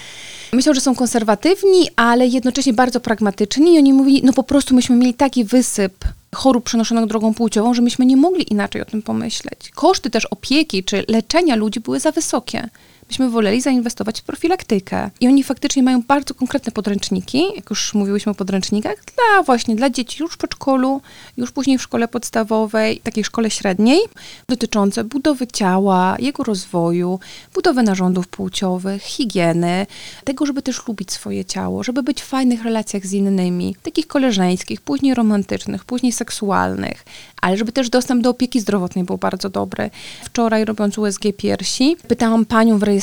[0.53, 4.97] Myślą, że są konserwatywni, ale jednocześnie bardzo pragmatyczni i oni mówili, no po prostu myśmy
[4.97, 9.71] mieli taki wysyp chorób przenoszonych drogą płciową, że myśmy nie mogli inaczej o tym pomyśleć.
[9.75, 12.69] Koszty też opieki czy leczenia ludzi były za wysokie
[13.11, 15.11] byśmy woleli zainwestować w profilaktykę.
[15.21, 19.91] I oni faktycznie mają bardzo konkretne podręczniki, jak już mówiłyśmy o podręcznikach, dla właśnie dla
[19.91, 21.01] dzieci już w przedszkolu,
[21.37, 24.01] już później w szkole podstawowej, takiej szkole średniej,
[24.49, 27.21] dotyczące budowy ciała, jego rozwoju,
[27.55, 29.87] budowy narządów płciowych, higieny,
[30.25, 34.81] tego, żeby też lubić swoje ciało, żeby być w fajnych relacjach z innymi, takich koleżeńskich,
[34.81, 37.05] później romantycznych, później seksualnych,
[37.41, 39.91] ale żeby też dostęp do opieki zdrowotnej był bardzo dobry.
[40.25, 43.00] Wczoraj robiąc USG piersi, pytałam panią w rejestracji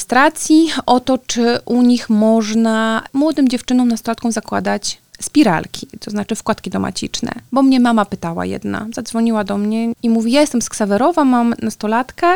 [0.86, 7.32] o to, czy u nich można młodym dziewczynom, nastolatkom zakładać spiralki, to znaczy wkładki domaciczne.
[7.52, 11.56] Bo mnie mama pytała jedna, zadzwoniła do mnie i mówi, ja jestem z Ksawerowa, mam
[11.62, 12.28] nastolatkę,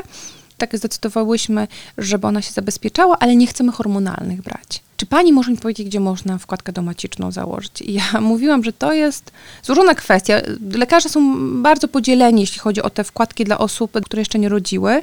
[0.58, 4.82] tak zdecydowałyśmy, żeby ona się zabezpieczała, ale nie chcemy hormonalnych brać.
[5.02, 7.82] Czy pani może mi powiedzieć, gdzie można wkładkę domaciczną założyć?
[7.82, 9.32] I ja mówiłam, że to jest
[9.64, 10.42] złożona kwestia.
[10.74, 11.22] Lekarze są
[11.62, 15.02] bardzo podzieleni, jeśli chodzi o te wkładki dla osób, które jeszcze nie rodziły.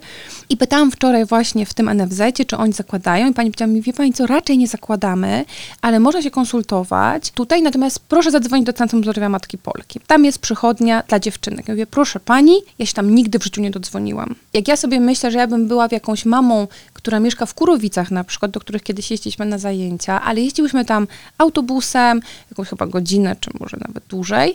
[0.49, 3.93] I pytałam wczoraj właśnie w tym NFZ, czy oni zakładają i pani powiedziała mi, wie
[3.93, 5.45] pani co, raczej nie zakładamy,
[5.83, 10.01] ale można się konsultować tutaj, natomiast proszę zadzwonić do Centrum Zdrowia Matki Polki.
[10.07, 11.69] Tam jest przychodnia dla dziewczynek.
[11.69, 14.35] Ja mówię, proszę pani, ja się tam nigdy w życiu nie dodzwoniłam.
[14.53, 18.11] Jak ja sobie myślę, że ja bym była w jakąś mamą, która mieszka w Kurowicach
[18.11, 19.88] na przykład, do których kiedyś jeździliśmy na zajęcia,
[20.23, 21.07] ale jeździłyśmy tam
[21.39, 22.21] autobusem,
[22.51, 24.55] jakąś chyba godzinę, czy może nawet dłużej.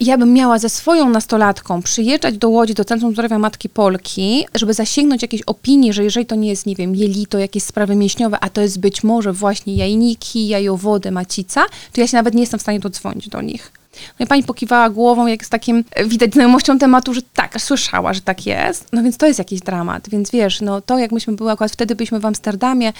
[0.00, 4.74] Ja bym miała ze swoją nastolatką przyjeżdżać do Łodzi, do Centrum Zdrowia Matki Polki, żeby
[4.74, 8.50] zasięgnąć jakiejś opinii, że jeżeli to nie jest, nie wiem, jelito, jakieś sprawy mięśniowe, a
[8.50, 12.62] to jest być może właśnie jajniki, jajowody, macica, to ja się nawet nie jestem w
[12.62, 13.79] stanie dodzwonić do nich.
[14.18, 18.14] No i pani pokiwała głową, jak z takim, e, widać znajomością tematu, że tak, słyszała,
[18.14, 18.88] że tak jest.
[18.92, 20.08] No więc to jest jakiś dramat.
[20.08, 22.92] Więc wiesz, no to jak myśmy były, akurat wtedy byliśmy w Amsterdamie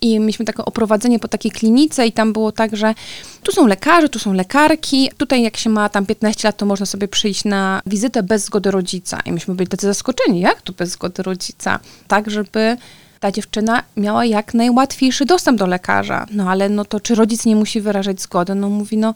[0.00, 2.94] i mieliśmy takie oprowadzenie po takiej klinice i tam było tak, że
[3.42, 5.10] tu są lekarze, tu są lekarki.
[5.16, 8.70] Tutaj jak się ma tam 15 lat, to można sobie przyjść na wizytę bez zgody
[8.70, 9.20] rodzica.
[9.24, 11.78] I myśmy byli tacy zaskoczeni, jak to bez zgody rodzica?
[12.08, 12.76] Tak, żeby
[13.20, 16.26] ta dziewczyna miała jak najłatwiejszy dostęp do lekarza.
[16.30, 18.54] No ale no to czy rodzic nie musi wyrażać zgody?
[18.54, 19.14] No mówi, no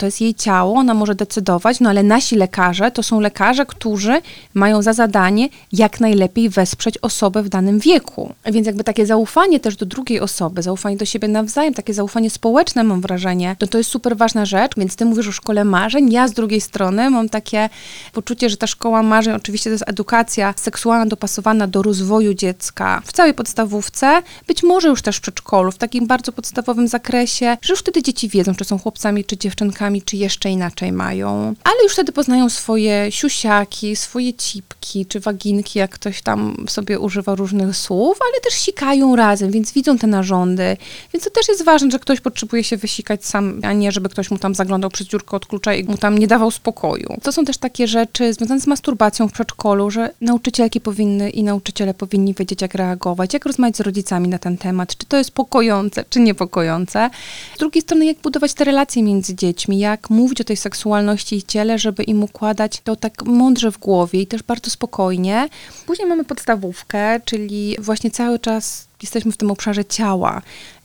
[0.00, 4.22] to jest jej ciało, ona może decydować, no ale nasi lekarze to są lekarze, którzy
[4.54, 8.34] mają za zadanie jak najlepiej wesprzeć osobę w danym wieku.
[8.46, 12.84] Więc jakby takie zaufanie też do drugiej osoby, zaufanie do siebie nawzajem, takie zaufanie społeczne
[12.84, 16.28] mam wrażenie, to to jest super ważna rzecz, więc ty mówisz o szkole marzeń, ja
[16.28, 17.68] z drugiej strony mam takie
[18.12, 23.12] poczucie, że ta szkoła marzeń oczywiście to jest edukacja seksualna dopasowana do rozwoju dziecka w
[23.12, 27.80] całej podstawówce, być może już też w przedszkolu, w takim bardzo podstawowym zakresie, że już
[27.80, 31.54] wtedy dzieci wiedzą, czy są chłopcami, czy dziewczynkami, czy jeszcze inaczej mają.
[31.64, 37.34] Ale już wtedy poznają swoje siusiaki, swoje cipki, czy waginki, jak ktoś tam sobie używa
[37.34, 40.76] różnych słów, ale też sikają razem, więc widzą te narządy.
[41.14, 44.30] Więc to też jest ważne, że ktoś potrzebuje się wysikać sam, a nie żeby ktoś
[44.30, 47.16] mu tam zaglądał przez dziurkę od klucza i mu tam nie dawał spokoju.
[47.22, 51.94] To są też takie rzeczy związane z masturbacją w przedszkolu, że nauczycielki powinny i nauczyciele
[51.94, 56.04] powinni wiedzieć, jak reagować, jak rozmawiać z rodzicami na ten temat, czy to jest pokojące,
[56.10, 57.10] czy niepokojące.
[57.56, 61.42] Z drugiej strony, jak budować te relacje między dziećmi, jak mówić o tej seksualności i
[61.42, 65.48] ciele, żeby im układać to tak mądrze w głowie i też bardzo spokojnie.
[65.86, 70.42] Później mamy podstawówkę, czyli właśnie cały czas jesteśmy w tym obszarze ciała.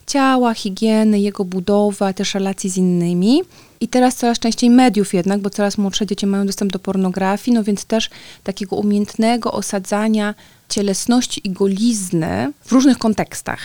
[0.08, 3.42] Ciała, higieny, jego budowy, też relacji z innymi.
[3.80, 7.64] I teraz coraz częściej mediów jednak, bo coraz młodsze dzieci mają dostęp do pornografii, no
[7.64, 8.10] więc też
[8.44, 10.36] takiego umiejętnego osadzania
[10.70, 13.60] cielesności i golizny w różnych kontekstach.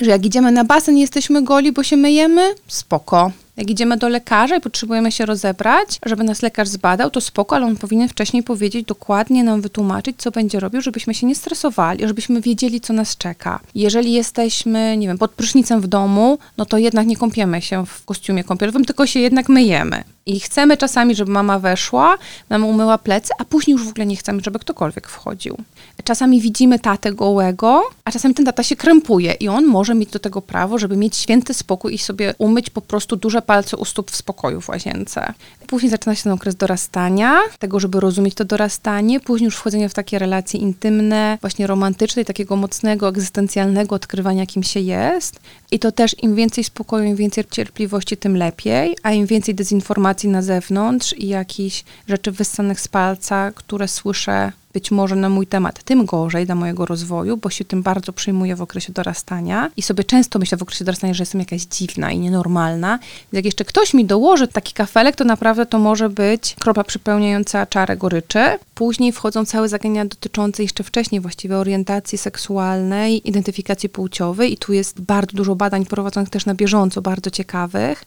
[0.00, 3.32] Że jak idziemy na basen, jesteśmy goli, bo się myjemy, spoko.
[3.56, 7.66] Jak idziemy do lekarza i potrzebujemy się rozebrać, żeby nas lekarz zbadał, to spoko, ale
[7.66, 12.40] on powinien wcześniej powiedzieć, dokładnie nam wytłumaczyć, co będzie robił, żebyśmy się nie stresowali, żebyśmy
[12.40, 13.60] wiedzieli, co nas czeka.
[13.74, 18.04] Jeżeli jesteśmy, nie wiem, pod prysznicem w domu, no to jednak nie kąpiemy się w
[18.04, 20.04] kostiumie kąpielowym, tylko się jednak myjemy.
[20.28, 24.16] I chcemy czasami, żeby mama weszła, nam umyła plecy, a później już w ogóle nie
[24.16, 25.56] chcemy, żeby ktokolwiek wchodził.
[26.04, 30.18] Czasami widzimy tatę gołego, a czasami ten tata się krępuje i on może mieć do
[30.18, 34.10] tego prawo, żeby mieć święty spokój i sobie umyć po prostu duże palce u stóp
[34.10, 35.32] w spokoju w łazience.
[35.66, 39.94] Później zaczyna się ten okres dorastania, tego, żeby rozumieć to dorastanie, później już wchodzenie w
[39.94, 45.40] takie relacje intymne, właśnie romantyczne i takiego mocnego, egzystencjalnego odkrywania, kim się jest.
[45.70, 50.28] I to też im więcej spokoju, im więcej cierpliwości, tym lepiej, a im więcej dezinformacji
[50.28, 55.82] na zewnątrz i jakichś rzeczy wyssanych z palca, które słyszę być może na mój temat,
[55.84, 60.04] tym gorzej dla mojego rozwoju, bo się tym bardzo przyjmuję w okresie dorastania i sobie
[60.04, 62.98] często myślę w okresie dorastania, że jestem jakaś dziwna i nienormalna.
[62.98, 67.66] Więc jak jeszcze ktoś mi dołoży taki kafelek, to naprawdę to może być kropa przypełniająca
[67.66, 68.40] czarę goryczy.
[68.74, 75.00] Później wchodzą całe zagadnienia dotyczące jeszcze wcześniej właściwie orientacji seksualnej, identyfikacji płciowej i tu jest
[75.00, 78.04] bardzo dużo badań prowadzonych też na bieżąco, bardzo ciekawych.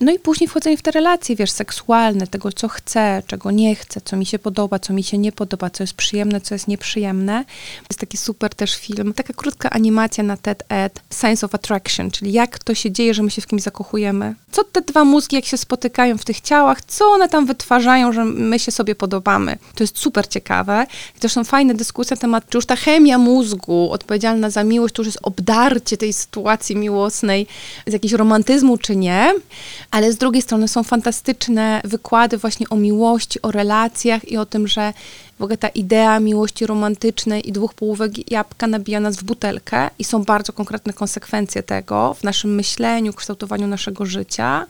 [0.00, 4.00] No i później wchodzenie w te relacje, wiesz, seksualne, tego co chcę, czego nie chcę,
[4.04, 6.11] co mi się podoba, co mi się nie podoba, co jest przyjemne,
[6.42, 7.44] co jest nieprzyjemne.
[7.90, 12.32] Jest taki super też film, taka krótka animacja na TED Ed, Science of Attraction, czyli
[12.32, 14.34] jak to się dzieje, że my się w kimś zakochujemy.
[14.52, 18.24] Co te dwa mózgi, jak się spotykają w tych ciałach, co one tam wytwarzają, że
[18.24, 19.58] my się sobie podobamy.
[19.74, 20.86] To jest super ciekawe.
[21.16, 24.94] I też są fajne dyskusje na temat, czy już ta chemia mózgu odpowiedzialna za miłość,
[24.94, 27.46] to już jest obdarcie tej sytuacji miłosnej
[27.86, 29.34] z jakiegoś romantyzmu, czy nie.
[29.90, 34.68] Ale z drugiej strony są fantastyczne wykłady właśnie o miłości, o relacjach i o tym,
[34.68, 34.92] że
[35.42, 40.04] w ogóle ta idea miłości romantycznej i dwóch połówek jabłka nabija nas w butelkę i
[40.04, 44.66] są bardzo konkretne konsekwencje tego w naszym myśleniu, kształtowaniu naszego życia.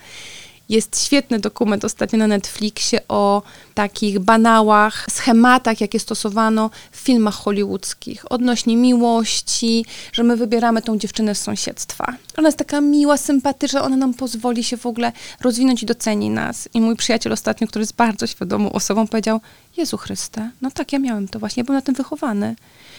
[0.72, 3.42] Jest świetny dokument ostatnio na Netflixie o
[3.74, 11.34] takich banałach, schematach, jakie stosowano w filmach hollywoodzkich odnośnie miłości, że my wybieramy tą dziewczynę
[11.34, 12.16] z sąsiedztwa.
[12.36, 16.68] Ona jest taka miła, sympatyczna, ona nam pozwoli się w ogóle rozwinąć i doceni nas.
[16.74, 19.40] I mój przyjaciel ostatnio, który jest bardzo świadomą osobą, powiedział,
[19.76, 22.56] Jezu Chryste, no tak, ja miałem to właśnie, ja byłem na tym wychowany.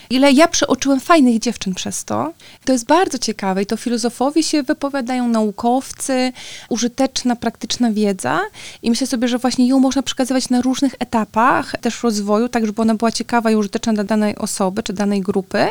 [0.09, 2.33] Ile ja przeoczyłem fajnych dziewczyn przez to.
[2.65, 6.33] To jest bardzo ciekawe i to filozofowie się wypowiadają, naukowcy,
[6.69, 8.41] użyteczna, praktyczna wiedza
[8.81, 12.81] i myślę sobie, że właśnie ją można przekazywać na różnych etapach też rozwoju, tak żeby
[12.81, 15.67] ona była ciekawa i użyteczna dla danej osoby czy danej grupy.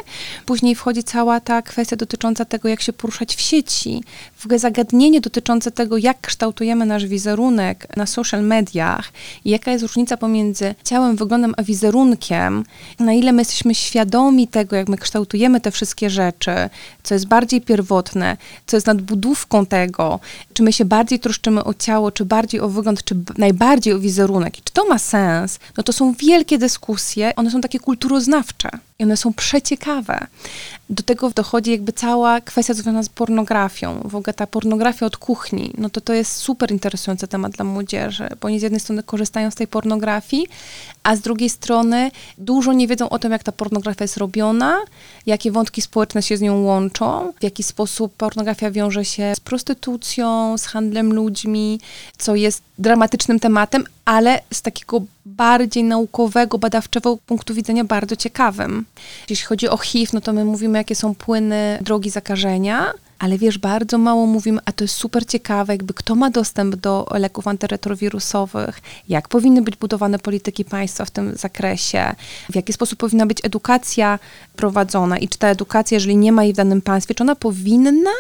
[0.47, 4.05] Później wchodzi cała ta kwestia dotycząca tego, jak się poruszać w sieci,
[4.37, 9.13] w ogóle zagadnienie dotyczące tego, jak kształtujemy nasz wizerunek na social mediach
[9.45, 12.65] i jaka jest różnica pomiędzy ciałem, wyglądem a wizerunkiem,
[12.99, 16.53] na ile my jesteśmy świadomi tego, jak my kształtujemy te wszystkie rzeczy,
[17.03, 20.21] co jest bardziej pierwotne, co jest nadbudówką tego,
[20.55, 24.55] czy my się bardziej troszczymy o ciało, czy bardziej o wygląd, czy najbardziej o wizerunek,
[24.55, 28.71] czy to ma sens, no to są wielkie dyskusje, one są takie kulturoznawcze.
[28.99, 30.27] I one są przeciekawe.
[30.93, 34.01] Do tego dochodzi jakby cała kwestia związana z pornografią.
[34.05, 38.29] W ogóle ta pornografia od kuchni, no to to jest super interesujący temat dla młodzieży,
[38.41, 40.47] bo oni z jednej strony korzystają z tej pornografii,
[41.03, 44.79] a z drugiej strony dużo nie wiedzą o tym, jak ta pornografia jest robiona,
[45.27, 50.59] jakie wątki społeczne się z nią łączą, w jaki sposób pornografia wiąże się z prostytucją,
[50.59, 51.81] z handlem ludźmi,
[52.19, 58.85] co jest dramatycznym tematem, ale z takiego bardziej naukowego, badawczego punktu widzenia bardzo ciekawym.
[59.31, 63.59] Jeśli chodzi o HIV, no to my mówimy, jakie są płyny drogi zakażenia, ale wiesz,
[63.59, 68.81] bardzo mało mówimy, a to jest super ciekawe, jakby kto ma dostęp do leków antyretrowirusowych,
[69.09, 72.15] jak powinny być budowane polityki państwa w tym zakresie,
[72.51, 74.19] w jaki sposób powinna być edukacja
[74.57, 78.11] prowadzona i czy ta edukacja, jeżeli nie ma jej w danym państwie, czy ona powinna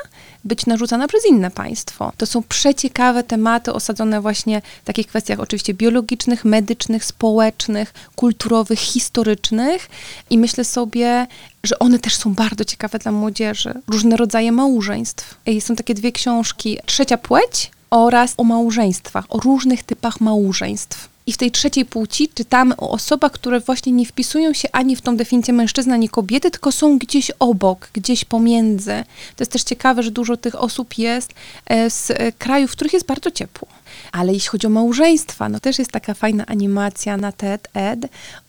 [0.44, 2.12] być narzucana przez inne państwo.
[2.16, 9.88] To są przeciekawe tematy osadzone właśnie w takich kwestiach oczywiście biologicznych, medycznych, społecznych, kulturowych, historycznych
[10.30, 11.26] i myślę sobie,
[11.64, 13.74] że one też są bardzo ciekawe dla młodzieży.
[13.88, 15.34] Różne rodzaje małżeństw.
[15.46, 21.11] I są takie dwie książki, Trzecia płeć oraz o małżeństwach, o różnych typach małżeństw.
[21.26, 25.00] I w tej trzeciej płci czytamy o osobach, które właśnie nie wpisują się ani w
[25.00, 29.04] tą definicję mężczyzna, ani kobiety, tylko są gdzieś obok, gdzieś pomiędzy.
[29.36, 31.34] To jest też ciekawe, że dużo tych osób jest
[31.66, 33.68] e, z e, krajów, w których jest bardzo ciepło.
[34.12, 38.00] Ale jeśli chodzi o małżeństwa, no też jest taka fajna animacja na TED Ed,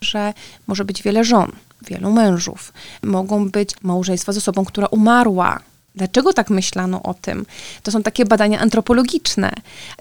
[0.02, 0.34] że
[0.68, 1.52] może być wiele żon,
[1.88, 2.74] wielu mężów.
[3.04, 5.60] Mogą być małżeństwa z osobą, która umarła,
[5.96, 7.46] Dlaczego tak myślano o tym?
[7.84, 9.52] To są takie badania antropologiczne,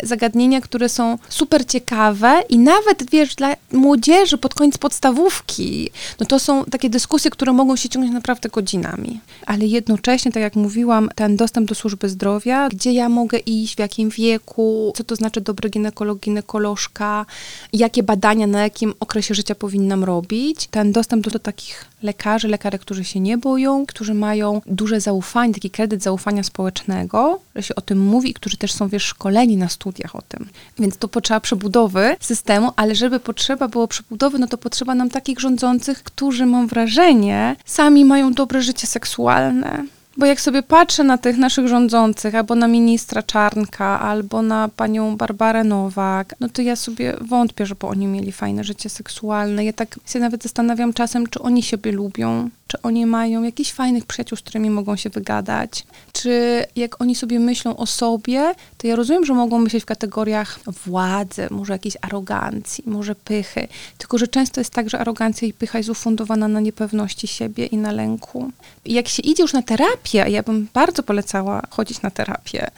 [0.02, 6.38] zagadnienia, które są super ciekawe i nawet, wiesz, dla młodzieży pod koniec podstawówki, no to
[6.38, 9.20] są takie dyskusje, które mogą się ciągnąć naprawdę godzinami.
[9.46, 13.78] Ale jednocześnie, tak jak mówiłam, ten dostęp do służby zdrowia, gdzie ja mogę iść, w
[13.78, 17.26] jakim wieku, co to znaczy dobry ginekolog, ginekolożka,
[17.72, 22.80] jakie badania na jakim okresie życia powinnam robić, ten dostęp do, do takich lekarzy, lekarek,
[22.80, 27.80] którzy się nie boją, którzy mają duże zaufanie, taki kredyt zaufania społecznego, że się o
[27.80, 30.48] tym mówi którzy też są, wiesz, szkoleni na studiach o tym.
[30.78, 35.40] Więc to potrzeba przebudowy systemu, ale żeby potrzeba było przebudowy, no to potrzeba nam takich
[35.40, 39.84] rządzących, którzy, mam wrażenie, sami mają dobre życie seksualne
[40.16, 45.16] bo jak sobie patrzę na tych naszych rządzących, albo na ministra Czarnka, albo na panią
[45.16, 49.64] Barbarę Nowak, no to ja sobie wątpię, żeby oni mieli fajne życie seksualne.
[49.64, 54.06] Ja tak się nawet zastanawiam czasem, czy oni siebie lubią, czy oni mają jakichś fajnych
[54.06, 58.96] przyjaciół, z którymi mogą się wygadać, czy jak oni sobie myślą o sobie, to ja
[58.96, 64.60] rozumiem, że mogą myśleć w kategoriach władzy, może jakiejś arogancji, może pychy, tylko że często
[64.60, 68.50] jest tak, że arogancja i pycha jest ufundowana na niepewności siebie i na lęku.
[68.84, 72.70] I jak się idzie już na terapię, ja bym bardzo polecała chodzić na terapię,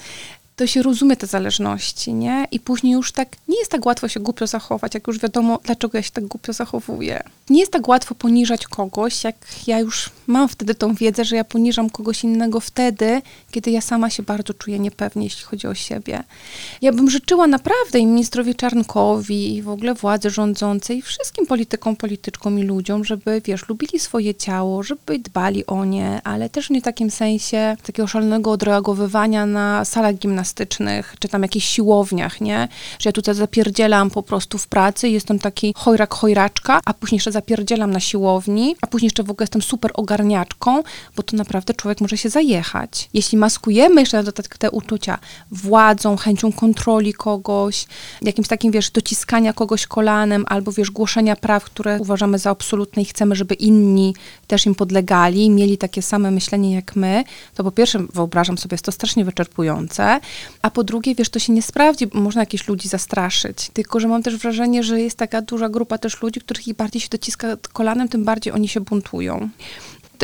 [0.56, 2.46] to się rozumie te zależności, nie?
[2.50, 5.98] I później już tak nie jest tak łatwo się głupio zachować, jak już wiadomo, dlaczego
[5.98, 7.22] ja się tak głupio zachowuję.
[7.50, 9.36] Nie jest tak łatwo poniżać kogoś, jak
[9.66, 14.10] ja już mam wtedy tą wiedzę, że ja poniżam kogoś innego wtedy, kiedy ja sama
[14.10, 16.24] się bardzo czuję niepewnie, jeśli chodzi o siebie.
[16.82, 21.96] Ja bym życzyła naprawdę i ministrowi Czarnkowi, i w ogóle władzy rządzącej, i wszystkim politykom,
[21.96, 26.80] polityczkom i ludziom, żeby, wiesz, lubili swoje ciało, żeby dbali o nie, ale też nie
[26.80, 30.43] w takim sensie takiego szalonego odreagowywania na salach gimnastycznych,
[31.18, 32.68] czy tam jakichś siłowniach, nie?
[32.98, 37.32] Że ja tutaj zapierdzielam po prostu w pracy, jestem taki chojrak, chojraczka, a później jeszcze
[37.32, 40.82] zapierdzielam na siłowni, a później jeszcze w ogóle jestem super ogarniaczką,
[41.16, 43.08] bo to naprawdę człowiek może się zajechać.
[43.14, 45.18] Jeśli maskujemy jeszcze na dodatek te uczucia
[45.50, 47.86] władzą, chęcią kontroli kogoś,
[48.22, 53.04] jakimś takim, wiesz, dociskania kogoś kolanem, albo wiesz, głoszenia praw, które uważamy za absolutne i
[53.04, 54.14] chcemy, żeby inni
[54.46, 58.84] też im podlegali, mieli takie same myślenie jak my, to po pierwsze wyobrażam sobie, jest
[58.84, 60.20] to strasznie wyczerpujące
[60.62, 63.70] A po drugie, wiesz, to się nie sprawdzi, bo można jakieś ludzi zastraszyć.
[63.72, 67.08] Tylko, że mam też wrażenie, że jest taka duża grupa też ludzi, których bardziej się
[67.08, 69.48] dociska kolanem, tym bardziej oni się buntują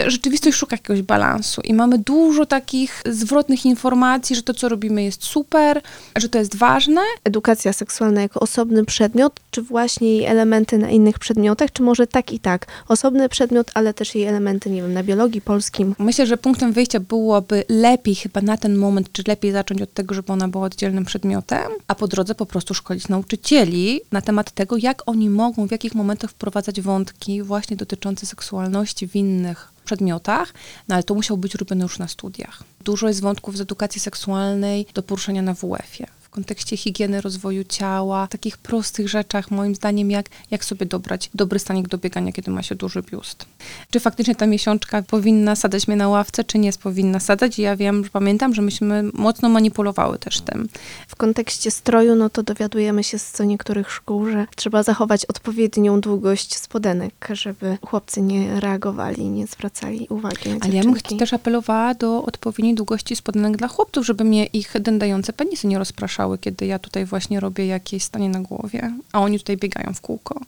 [0.06, 5.24] rzeczywistość szuka jakiegoś balansu i mamy dużo takich zwrotnych informacji, że to, co robimy jest
[5.24, 5.82] super,
[6.16, 7.00] że to jest ważne.
[7.24, 12.32] Edukacja seksualna jako osobny przedmiot, czy właśnie jej elementy na innych przedmiotach, czy może tak
[12.32, 12.66] i tak?
[12.88, 15.94] Osobny przedmiot, ale też jej elementy, nie wiem, na biologii polskim.
[15.98, 20.14] Myślę, że punktem wyjścia byłoby lepiej chyba na ten moment, czy lepiej zacząć od tego,
[20.14, 24.76] żeby ona była oddzielnym przedmiotem, a po drodze po prostu szkolić nauczycieli na temat tego,
[24.76, 30.54] jak oni mogą, w jakich momentach wprowadzać wątki właśnie dotyczące seksualności w innych przedmiotach,
[30.88, 32.62] no ale to musiało być robione już na studiach.
[32.84, 38.26] Dużo jest wątków z edukacji seksualnej do poruszenia na WF-ie w kontekście higieny rozwoju ciała,
[38.26, 42.62] takich prostych rzeczach, moim zdaniem, jak, jak sobie dobrać dobry stanik do biegania, kiedy ma
[42.62, 43.46] się duży biust.
[43.90, 47.58] Czy faktycznie ta miesiączka powinna sadać mnie na ławce, czy nie powinna sadać?
[47.58, 50.68] I ja wiem, że pamiętam, że myśmy mocno manipulowały też tym.
[51.08, 56.00] W kontekście stroju, no to dowiadujemy się z co niektórych szkół, że trzeba zachować odpowiednią
[56.00, 61.94] długość spodenek, żeby chłopcy nie reagowali, nie zwracali uwagi na Ale ja bym też apelowała
[61.94, 66.78] do odpowiedniej długości spodenek dla chłopców, żeby mnie ich dędające penisy nie rozpraszały kiedy ja
[66.78, 70.40] tutaj właśnie robię jakieś stanie na głowie, a oni tutaj biegają w kółko.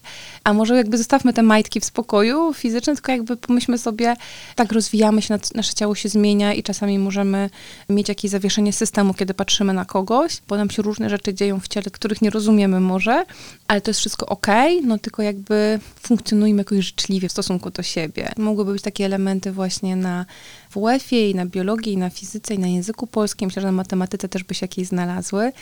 [0.44, 4.16] A może jakby zostawmy te majtki w spokoju fizycznym, tylko jakby pomyślmy sobie,
[4.54, 7.50] tak rozwijamy się, nasze ciało się zmienia i czasami możemy
[7.88, 11.68] mieć jakieś zawieszenie systemu, kiedy patrzymy na kogoś, bo nam się różne rzeczy dzieją w
[11.68, 13.24] ciele, których nie rozumiemy może,
[13.68, 14.46] ale to jest wszystko ok,
[14.84, 18.32] no tylko jakby funkcjonujmy jakoś życzliwie w stosunku do siebie.
[18.36, 20.26] Mogłyby być takie elementy właśnie na
[20.74, 23.46] WF-ie i na biologii, i na fizyce, i na języku polskim.
[23.46, 25.52] Myślę, że na matematyce też by się jakieś znalazły.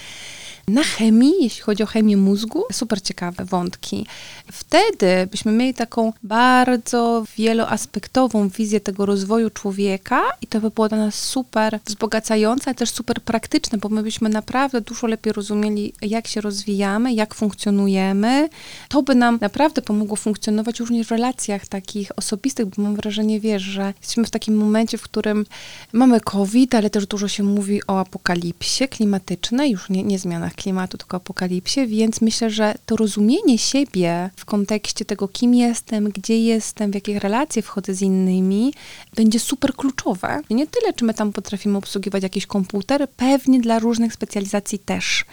[0.71, 4.07] Na chemii, jeśli chodzi o chemię mózgu, super ciekawe wątki.
[4.53, 10.99] Wtedy byśmy mieli taką bardzo wieloaspektową wizję tego rozwoju człowieka i to by było dla
[10.99, 16.29] nas super wzbogacające, ale też super praktyczne, bo my byśmy naprawdę dużo lepiej rozumieli, jak
[16.29, 18.49] się rozwijamy, jak funkcjonujemy.
[18.89, 23.63] To by nam naprawdę pomogło funkcjonować również w relacjach takich osobistych, bo mam wrażenie, wiesz,
[23.63, 25.47] że jesteśmy w takim momencie, w którym
[25.93, 30.99] mamy COVID, ale też dużo się mówi o apokalipsie klimatycznej, już nie, nie zmianach klimatu,
[30.99, 36.91] tylko apokalipsie, więc myślę, że to rozumienie siebie w kontekście tego, kim jestem, gdzie jestem,
[36.91, 38.75] w jakie relacje wchodzę z innymi,
[39.17, 40.41] będzie super kluczowe.
[40.51, 45.25] Nie tyle, czy my tam potrafimy obsługiwać jakiś komputer, pewnie dla różnych specjalizacji też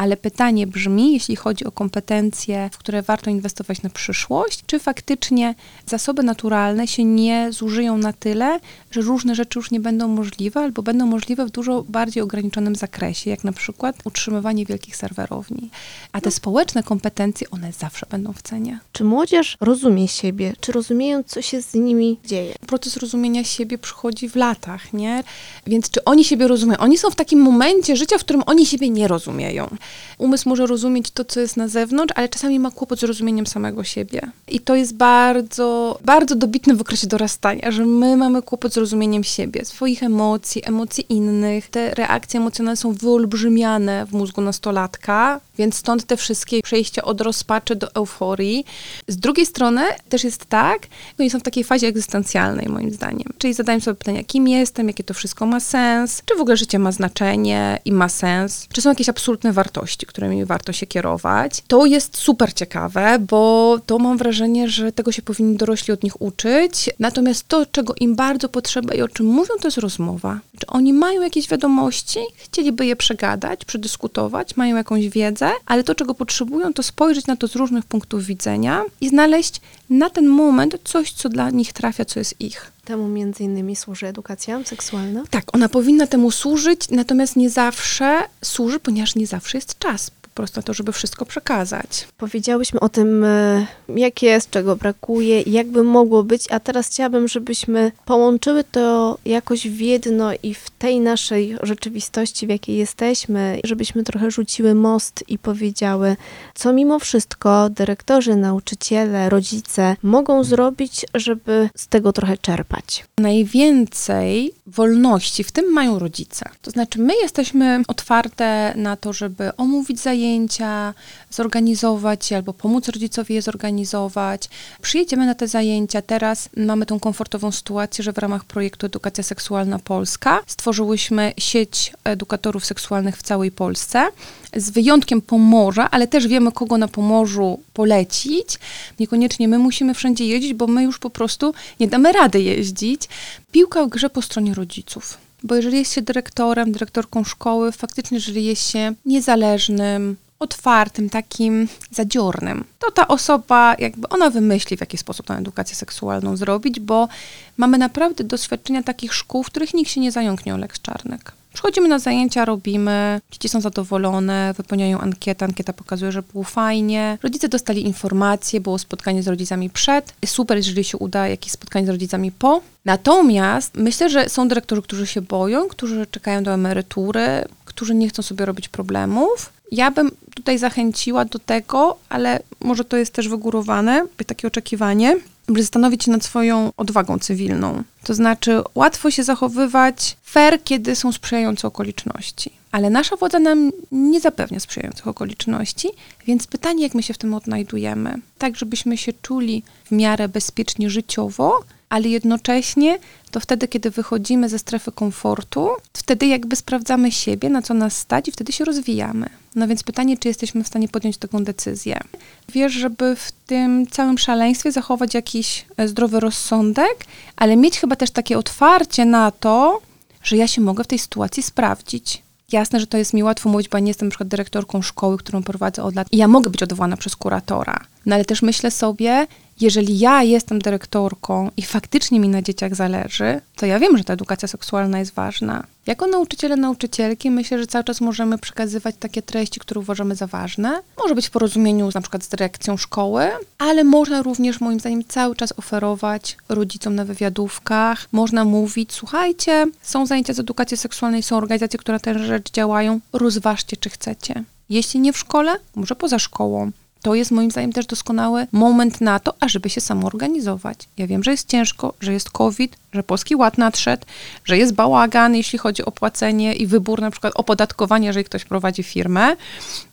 [0.00, 5.54] ale pytanie brzmi, jeśli chodzi o kompetencje, w które warto inwestować na przyszłość, czy faktycznie
[5.86, 10.82] zasoby naturalne się nie zużyją na tyle, że różne rzeczy już nie będą możliwe, albo
[10.82, 15.70] będą możliwe w dużo bardziej ograniczonym zakresie, jak na przykład utrzymywanie wielkich serwerowni.
[16.12, 16.30] A te no.
[16.30, 18.78] społeczne kompetencje, one zawsze będą w cenie.
[18.92, 20.52] Czy młodzież rozumie siebie?
[20.60, 22.54] Czy rozumieją, co się z nimi dzieje?
[22.66, 25.24] Proces rozumienia siebie przychodzi w latach, nie?
[25.66, 26.78] Więc czy oni siebie rozumieją?
[26.78, 29.68] Oni są w takim momencie życia, w którym oni siebie nie rozumieją.
[30.18, 33.84] Umysł może rozumieć to, co jest na zewnątrz, ale czasami ma kłopot z rozumieniem samego
[33.84, 34.20] siebie.
[34.48, 39.24] I to jest bardzo, bardzo dobitne w okresie dorastania, że my mamy kłopot z rozumieniem
[39.24, 41.70] siebie, swoich emocji, emocji innych.
[41.70, 47.76] Te reakcje emocjonalne są wyolbrzymiane w mózgu nastolatka, więc stąd te wszystkie przejścia od rozpaczy
[47.76, 48.64] do euforii.
[49.08, 50.86] Z drugiej strony też jest tak,
[51.18, 53.28] oni są w takiej fazie egzystencjalnej, moim zdaniem.
[53.38, 56.78] Czyli zadają sobie pytania, kim jestem, jakie to wszystko ma sens, czy w ogóle życie
[56.78, 61.62] ma znaczenie i ma sens, czy są jakieś absolutne wartości, którymi warto się kierować.
[61.66, 66.22] To jest super ciekawe, bo to mam wrażenie, że tego się powinni dorośli od nich
[66.22, 66.90] uczyć.
[66.98, 70.40] Natomiast to, czego im bardzo potrzeba i o czym mówią, to jest rozmowa.
[70.58, 76.14] Czy oni mają jakieś wiadomości, chcieliby je przegadać, przedyskutować, mają jakąś wiedzę, ale to, czego
[76.14, 81.12] potrzebują, to spojrzeć na to z różnych punktów widzenia i znaleźć na ten moment coś,
[81.12, 82.72] co dla nich trafia, co jest ich.
[82.84, 85.22] Temu między innymi służy edukacja seksualna?
[85.30, 90.58] Tak, ona powinna temu służyć, natomiast nie zawsze służy, ponieważ nie zawsze jest czas prostu
[90.58, 92.08] na to, żeby wszystko przekazać.
[92.16, 97.28] Powiedziałyśmy o tym, e, jak jest, czego brakuje, jak by mogło być, a teraz chciałabym,
[97.28, 104.02] żebyśmy połączyły to jakoś w jedno i w tej naszej rzeczywistości, w jakiej jesteśmy, żebyśmy
[104.02, 106.16] trochę rzuciły most i powiedziały,
[106.54, 113.04] co mimo wszystko dyrektorzy, nauczyciele, rodzice mogą zrobić, żeby z tego trochę czerpać.
[113.18, 116.50] Najwięcej wolności w tym mają rodzice.
[116.62, 120.94] To znaczy, my jesteśmy otwarte na to, żeby omówić zajęcia, zajęcia
[121.30, 124.48] zorganizować albo pomóc rodzicowi je zorganizować.
[124.82, 126.02] Przyjedziemy na te zajęcia.
[126.02, 132.64] Teraz mamy tą komfortową sytuację, że w ramach projektu Edukacja Seksualna Polska stworzyłyśmy sieć edukatorów
[132.64, 134.08] seksualnych w całej Polsce
[134.56, 138.58] z wyjątkiem Pomorza, ale też wiemy, kogo na Pomorzu polecić.
[138.98, 143.08] Niekoniecznie my musimy wszędzie jeździć, bo my już po prostu nie damy rady jeździć.
[143.52, 148.44] Piłka w grze po stronie rodziców Bo jeżeli jest się dyrektorem, dyrektorką szkoły, faktycznie jeżeli
[148.44, 155.26] jest się niezależnym, otwartym, takim zadziornym, to ta osoba, jakby ona wymyśli, w jaki sposób
[155.26, 157.08] tę edukację seksualną zrobić, bo
[157.56, 161.32] mamy naprawdę doświadczenia takich szkół, w których nikt się nie zająknie o Lex Czarnek.
[161.52, 167.18] Przychodzimy na zajęcia, robimy, dzieci są zadowolone, wypełniają ankietę, ankieta pokazuje, że było fajnie.
[167.22, 170.14] Rodzice dostali informacje, było spotkanie z rodzicami przed.
[170.26, 172.62] Super, jeżeli się uda jakieś spotkanie z rodzicami po.
[172.84, 178.22] Natomiast myślę, że są dyrektorzy, którzy się boją, którzy czekają do emerytury, którzy nie chcą
[178.22, 179.52] sobie robić problemów.
[179.72, 185.16] Ja bym tutaj zachęciła do tego, ale może to jest też wygórowane, takie oczekiwanie,
[185.48, 187.82] by zastanowić się nad swoją odwagą cywilną.
[188.04, 192.50] To znaczy, łatwo się zachowywać fair, kiedy są sprzyjające okoliczności.
[192.72, 195.88] Ale nasza władza nam nie zapewnia sprzyjających okoliczności,
[196.26, 200.90] więc pytanie, jak my się w tym odnajdujemy, tak żebyśmy się czuli w miarę bezpiecznie
[200.90, 201.60] życiowo,
[201.90, 202.98] ale jednocześnie
[203.30, 208.28] to wtedy, kiedy wychodzimy ze strefy komfortu, wtedy jakby sprawdzamy siebie, na co nas stać
[208.28, 209.26] i wtedy się rozwijamy.
[209.54, 212.00] No więc pytanie, czy jesteśmy w stanie podjąć taką decyzję.
[212.48, 217.04] Wiesz, żeby w tym całym szaleństwie zachować jakiś e, zdrowy rozsądek,
[217.36, 219.80] ale mieć chyba też takie otwarcie na to,
[220.22, 222.22] że ja się mogę w tej sytuacji sprawdzić.
[222.52, 225.18] Jasne, że to jest mi łatwo mówić, bo ja nie jestem na przykład dyrektorką szkoły,
[225.18, 227.80] którą prowadzę od lat i ja mogę być odwołana przez kuratora.
[228.06, 229.26] No ale też myślę sobie,
[229.60, 234.12] jeżeli ja jestem dyrektorką i faktycznie mi na dzieciach zależy, to ja wiem, że ta
[234.12, 235.66] edukacja seksualna jest ważna.
[235.86, 240.82] Jako nauczyciele, nauczycielki myślę, że cały czas możemy przekazywać takie treści, które uważamy za ważne.
[240.98, 245.36] Może być w porozumieniu na przykład z dyrekcją szkoły, ale można również moim zdaniem cały
[245.36, 248.08] czas oferować rodzicom na wywiadówkach.
[248.12, 253.76] Można mówić, słuchajcie, są zajęcia z edukacji seksualnej, są organizacje, które tę rzecz działają, rozważcie,
[253.76, 254.44] czy chcecie.
[254.70, 256.70] Jeśli nie w szkole, może poza szkołą.
[257.02, 260.78] To jest moim zdaniem też doskonały moment na to, ażeby się samoorganizować.
[260.96, 264.06] Ja wiem, że jest ciężko, że jest COVID, że Polski Ład nadszedł,
[264.44, 268.82] że jest bałagan, jeśli chodzi o płacenie i wybór na przykład opodatkowania, jeżeli ktoś prowadzi
[268.82, 269.36] firmę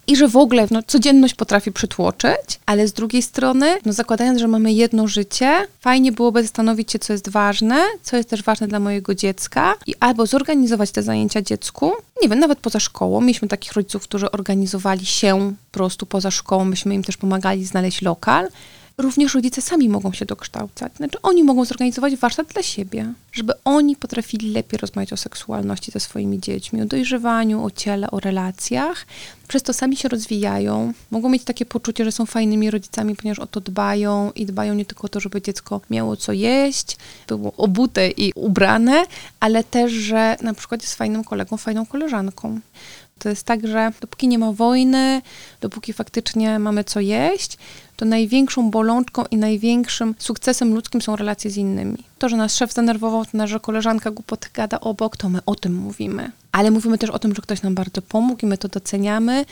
[0.07, 4.47] i że w ogóle no, codzienność potrafi przytłoczyć, ale z drugiej strony, no, zakładając, że
[4.47, 8.79] mamy jedno życie, fajnie byłoby zastanowić się, co jest ważne, co jest też ważne dla
[8.79, 13.21] mojego dziecka i albo zorganizować te zajęcia dziecku, nie wiem, nawet poza szkołą.
[13.21, 18.01] Mieliśmy takich rodziców, którzy organizowali się po prostu poza szkołą, myśmy im też pomagali znaleźć
[18.01, 18.47] lokal,
[19.01, 20.95] również rodzice sami mogą się dokształcać.
[20.95, 25.99] Znaczy, oni mogą zorganizować warsztat dla siebie, żeby oni potrafili lepiej rozmawiać o seksualności ze
[25.99, 29.05] swoimi dziećmi, o dojrzewaniu, o ciele, o relacjach.
[29.47, 33.47] Przez to sami się rozwijają, mogą mieć takie poczucie, że są fajnymi rodzicami, ponieważ o
[33.47, 38.09] to dbają i dbają nie tylko o to, żeby dziecko miało co jeść, było obute
[38.09, 39.05] i ubrane,
[39.39, 42.59] ale też, że na przykład jest fajnym kolegą, fajną koleżanką.
[43.19, 45.21] To jest tak, że dopóki nie ma wojny,
[45.61, 47.57] dopóki faktycznie mamy co jeść,
[47.97, 51.97] to największą bolączką i największym sukcesem ludzkim są relacje z innymi.
[52.19, 55.75] To, że nasz szef zdenerwował, to nasza koleżanka głupoty gada obok, to my o tym
[55.75, 56.31] mówimy.
[56.51, 59.45] Ale mówimy też o tym, że ktoś nam bardzo pomógł i my to doceniamy.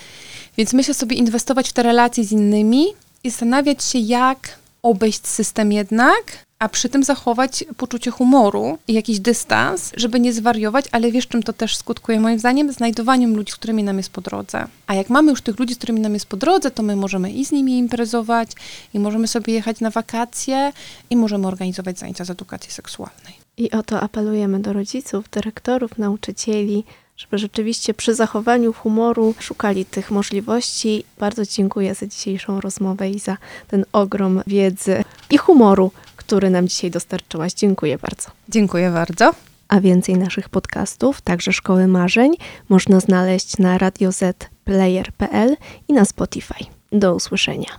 [0.57, 2.85] Więc myślę sobie inwestować w te relacje z innymi
[3.23, 9.19] i zastanawiać się, jak obejść system jednak, a przy tym zachować poczucie humoru i jakiś
[9.19, 12.71] dystans, żeby nie zwariować, ale wiesz, czym to też skutkuje moim zdaniem?
[12.71, 14.67] Znajdowaniem ludzi, z którymi nam jest po drodze.
[14.87, 17.31] A jak mamy już tych ludzi, z którymi nam jest po drodze, to my możemy
[17.31, 18.51] i z nimi imprezować,
[18.93, 20.73] i możemy sobie jechać na wakacje,
[21.09, 23.33] i możemy organizować zajęcia z edukacji seksualnej.
[23.57, 26.83] I o to apelujemy do rodziców, dyrektorów, nauczycieli,
[27.17, 31.03] żeby rzeczywiście przy zachowaniu humoru szukali tych możliwości.
[31.19, 33.37] Bardzo dziękuję za dzisiejszą rozmowę i za
[33.67, 35.91] ten ogrom wiedzy i humoru,
[36.27, 37.53] który nam dzisiaj dostarczyłaś.
[37.53, 38.29] Dziękuję bardzo.
[38.49, 39.31] Dziękuję bardzo.
[39.67, 42.33] A więcej naszych podcastów, także Szkoły Marzeń,
[42.69, 45.57] można znaleźć na radiozetplayer.pl
[45.87, 46.65] i na Spotify.
[46.91, 47.69] Do usłyszenia.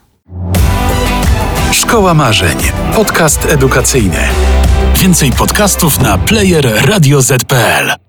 [1.72, 2.58] Szkoła Marzeń.
[2.94, 4.28] Podcast edukacyjny.
[4.94, 8.05] Więcej podcastów na player radioz.pl.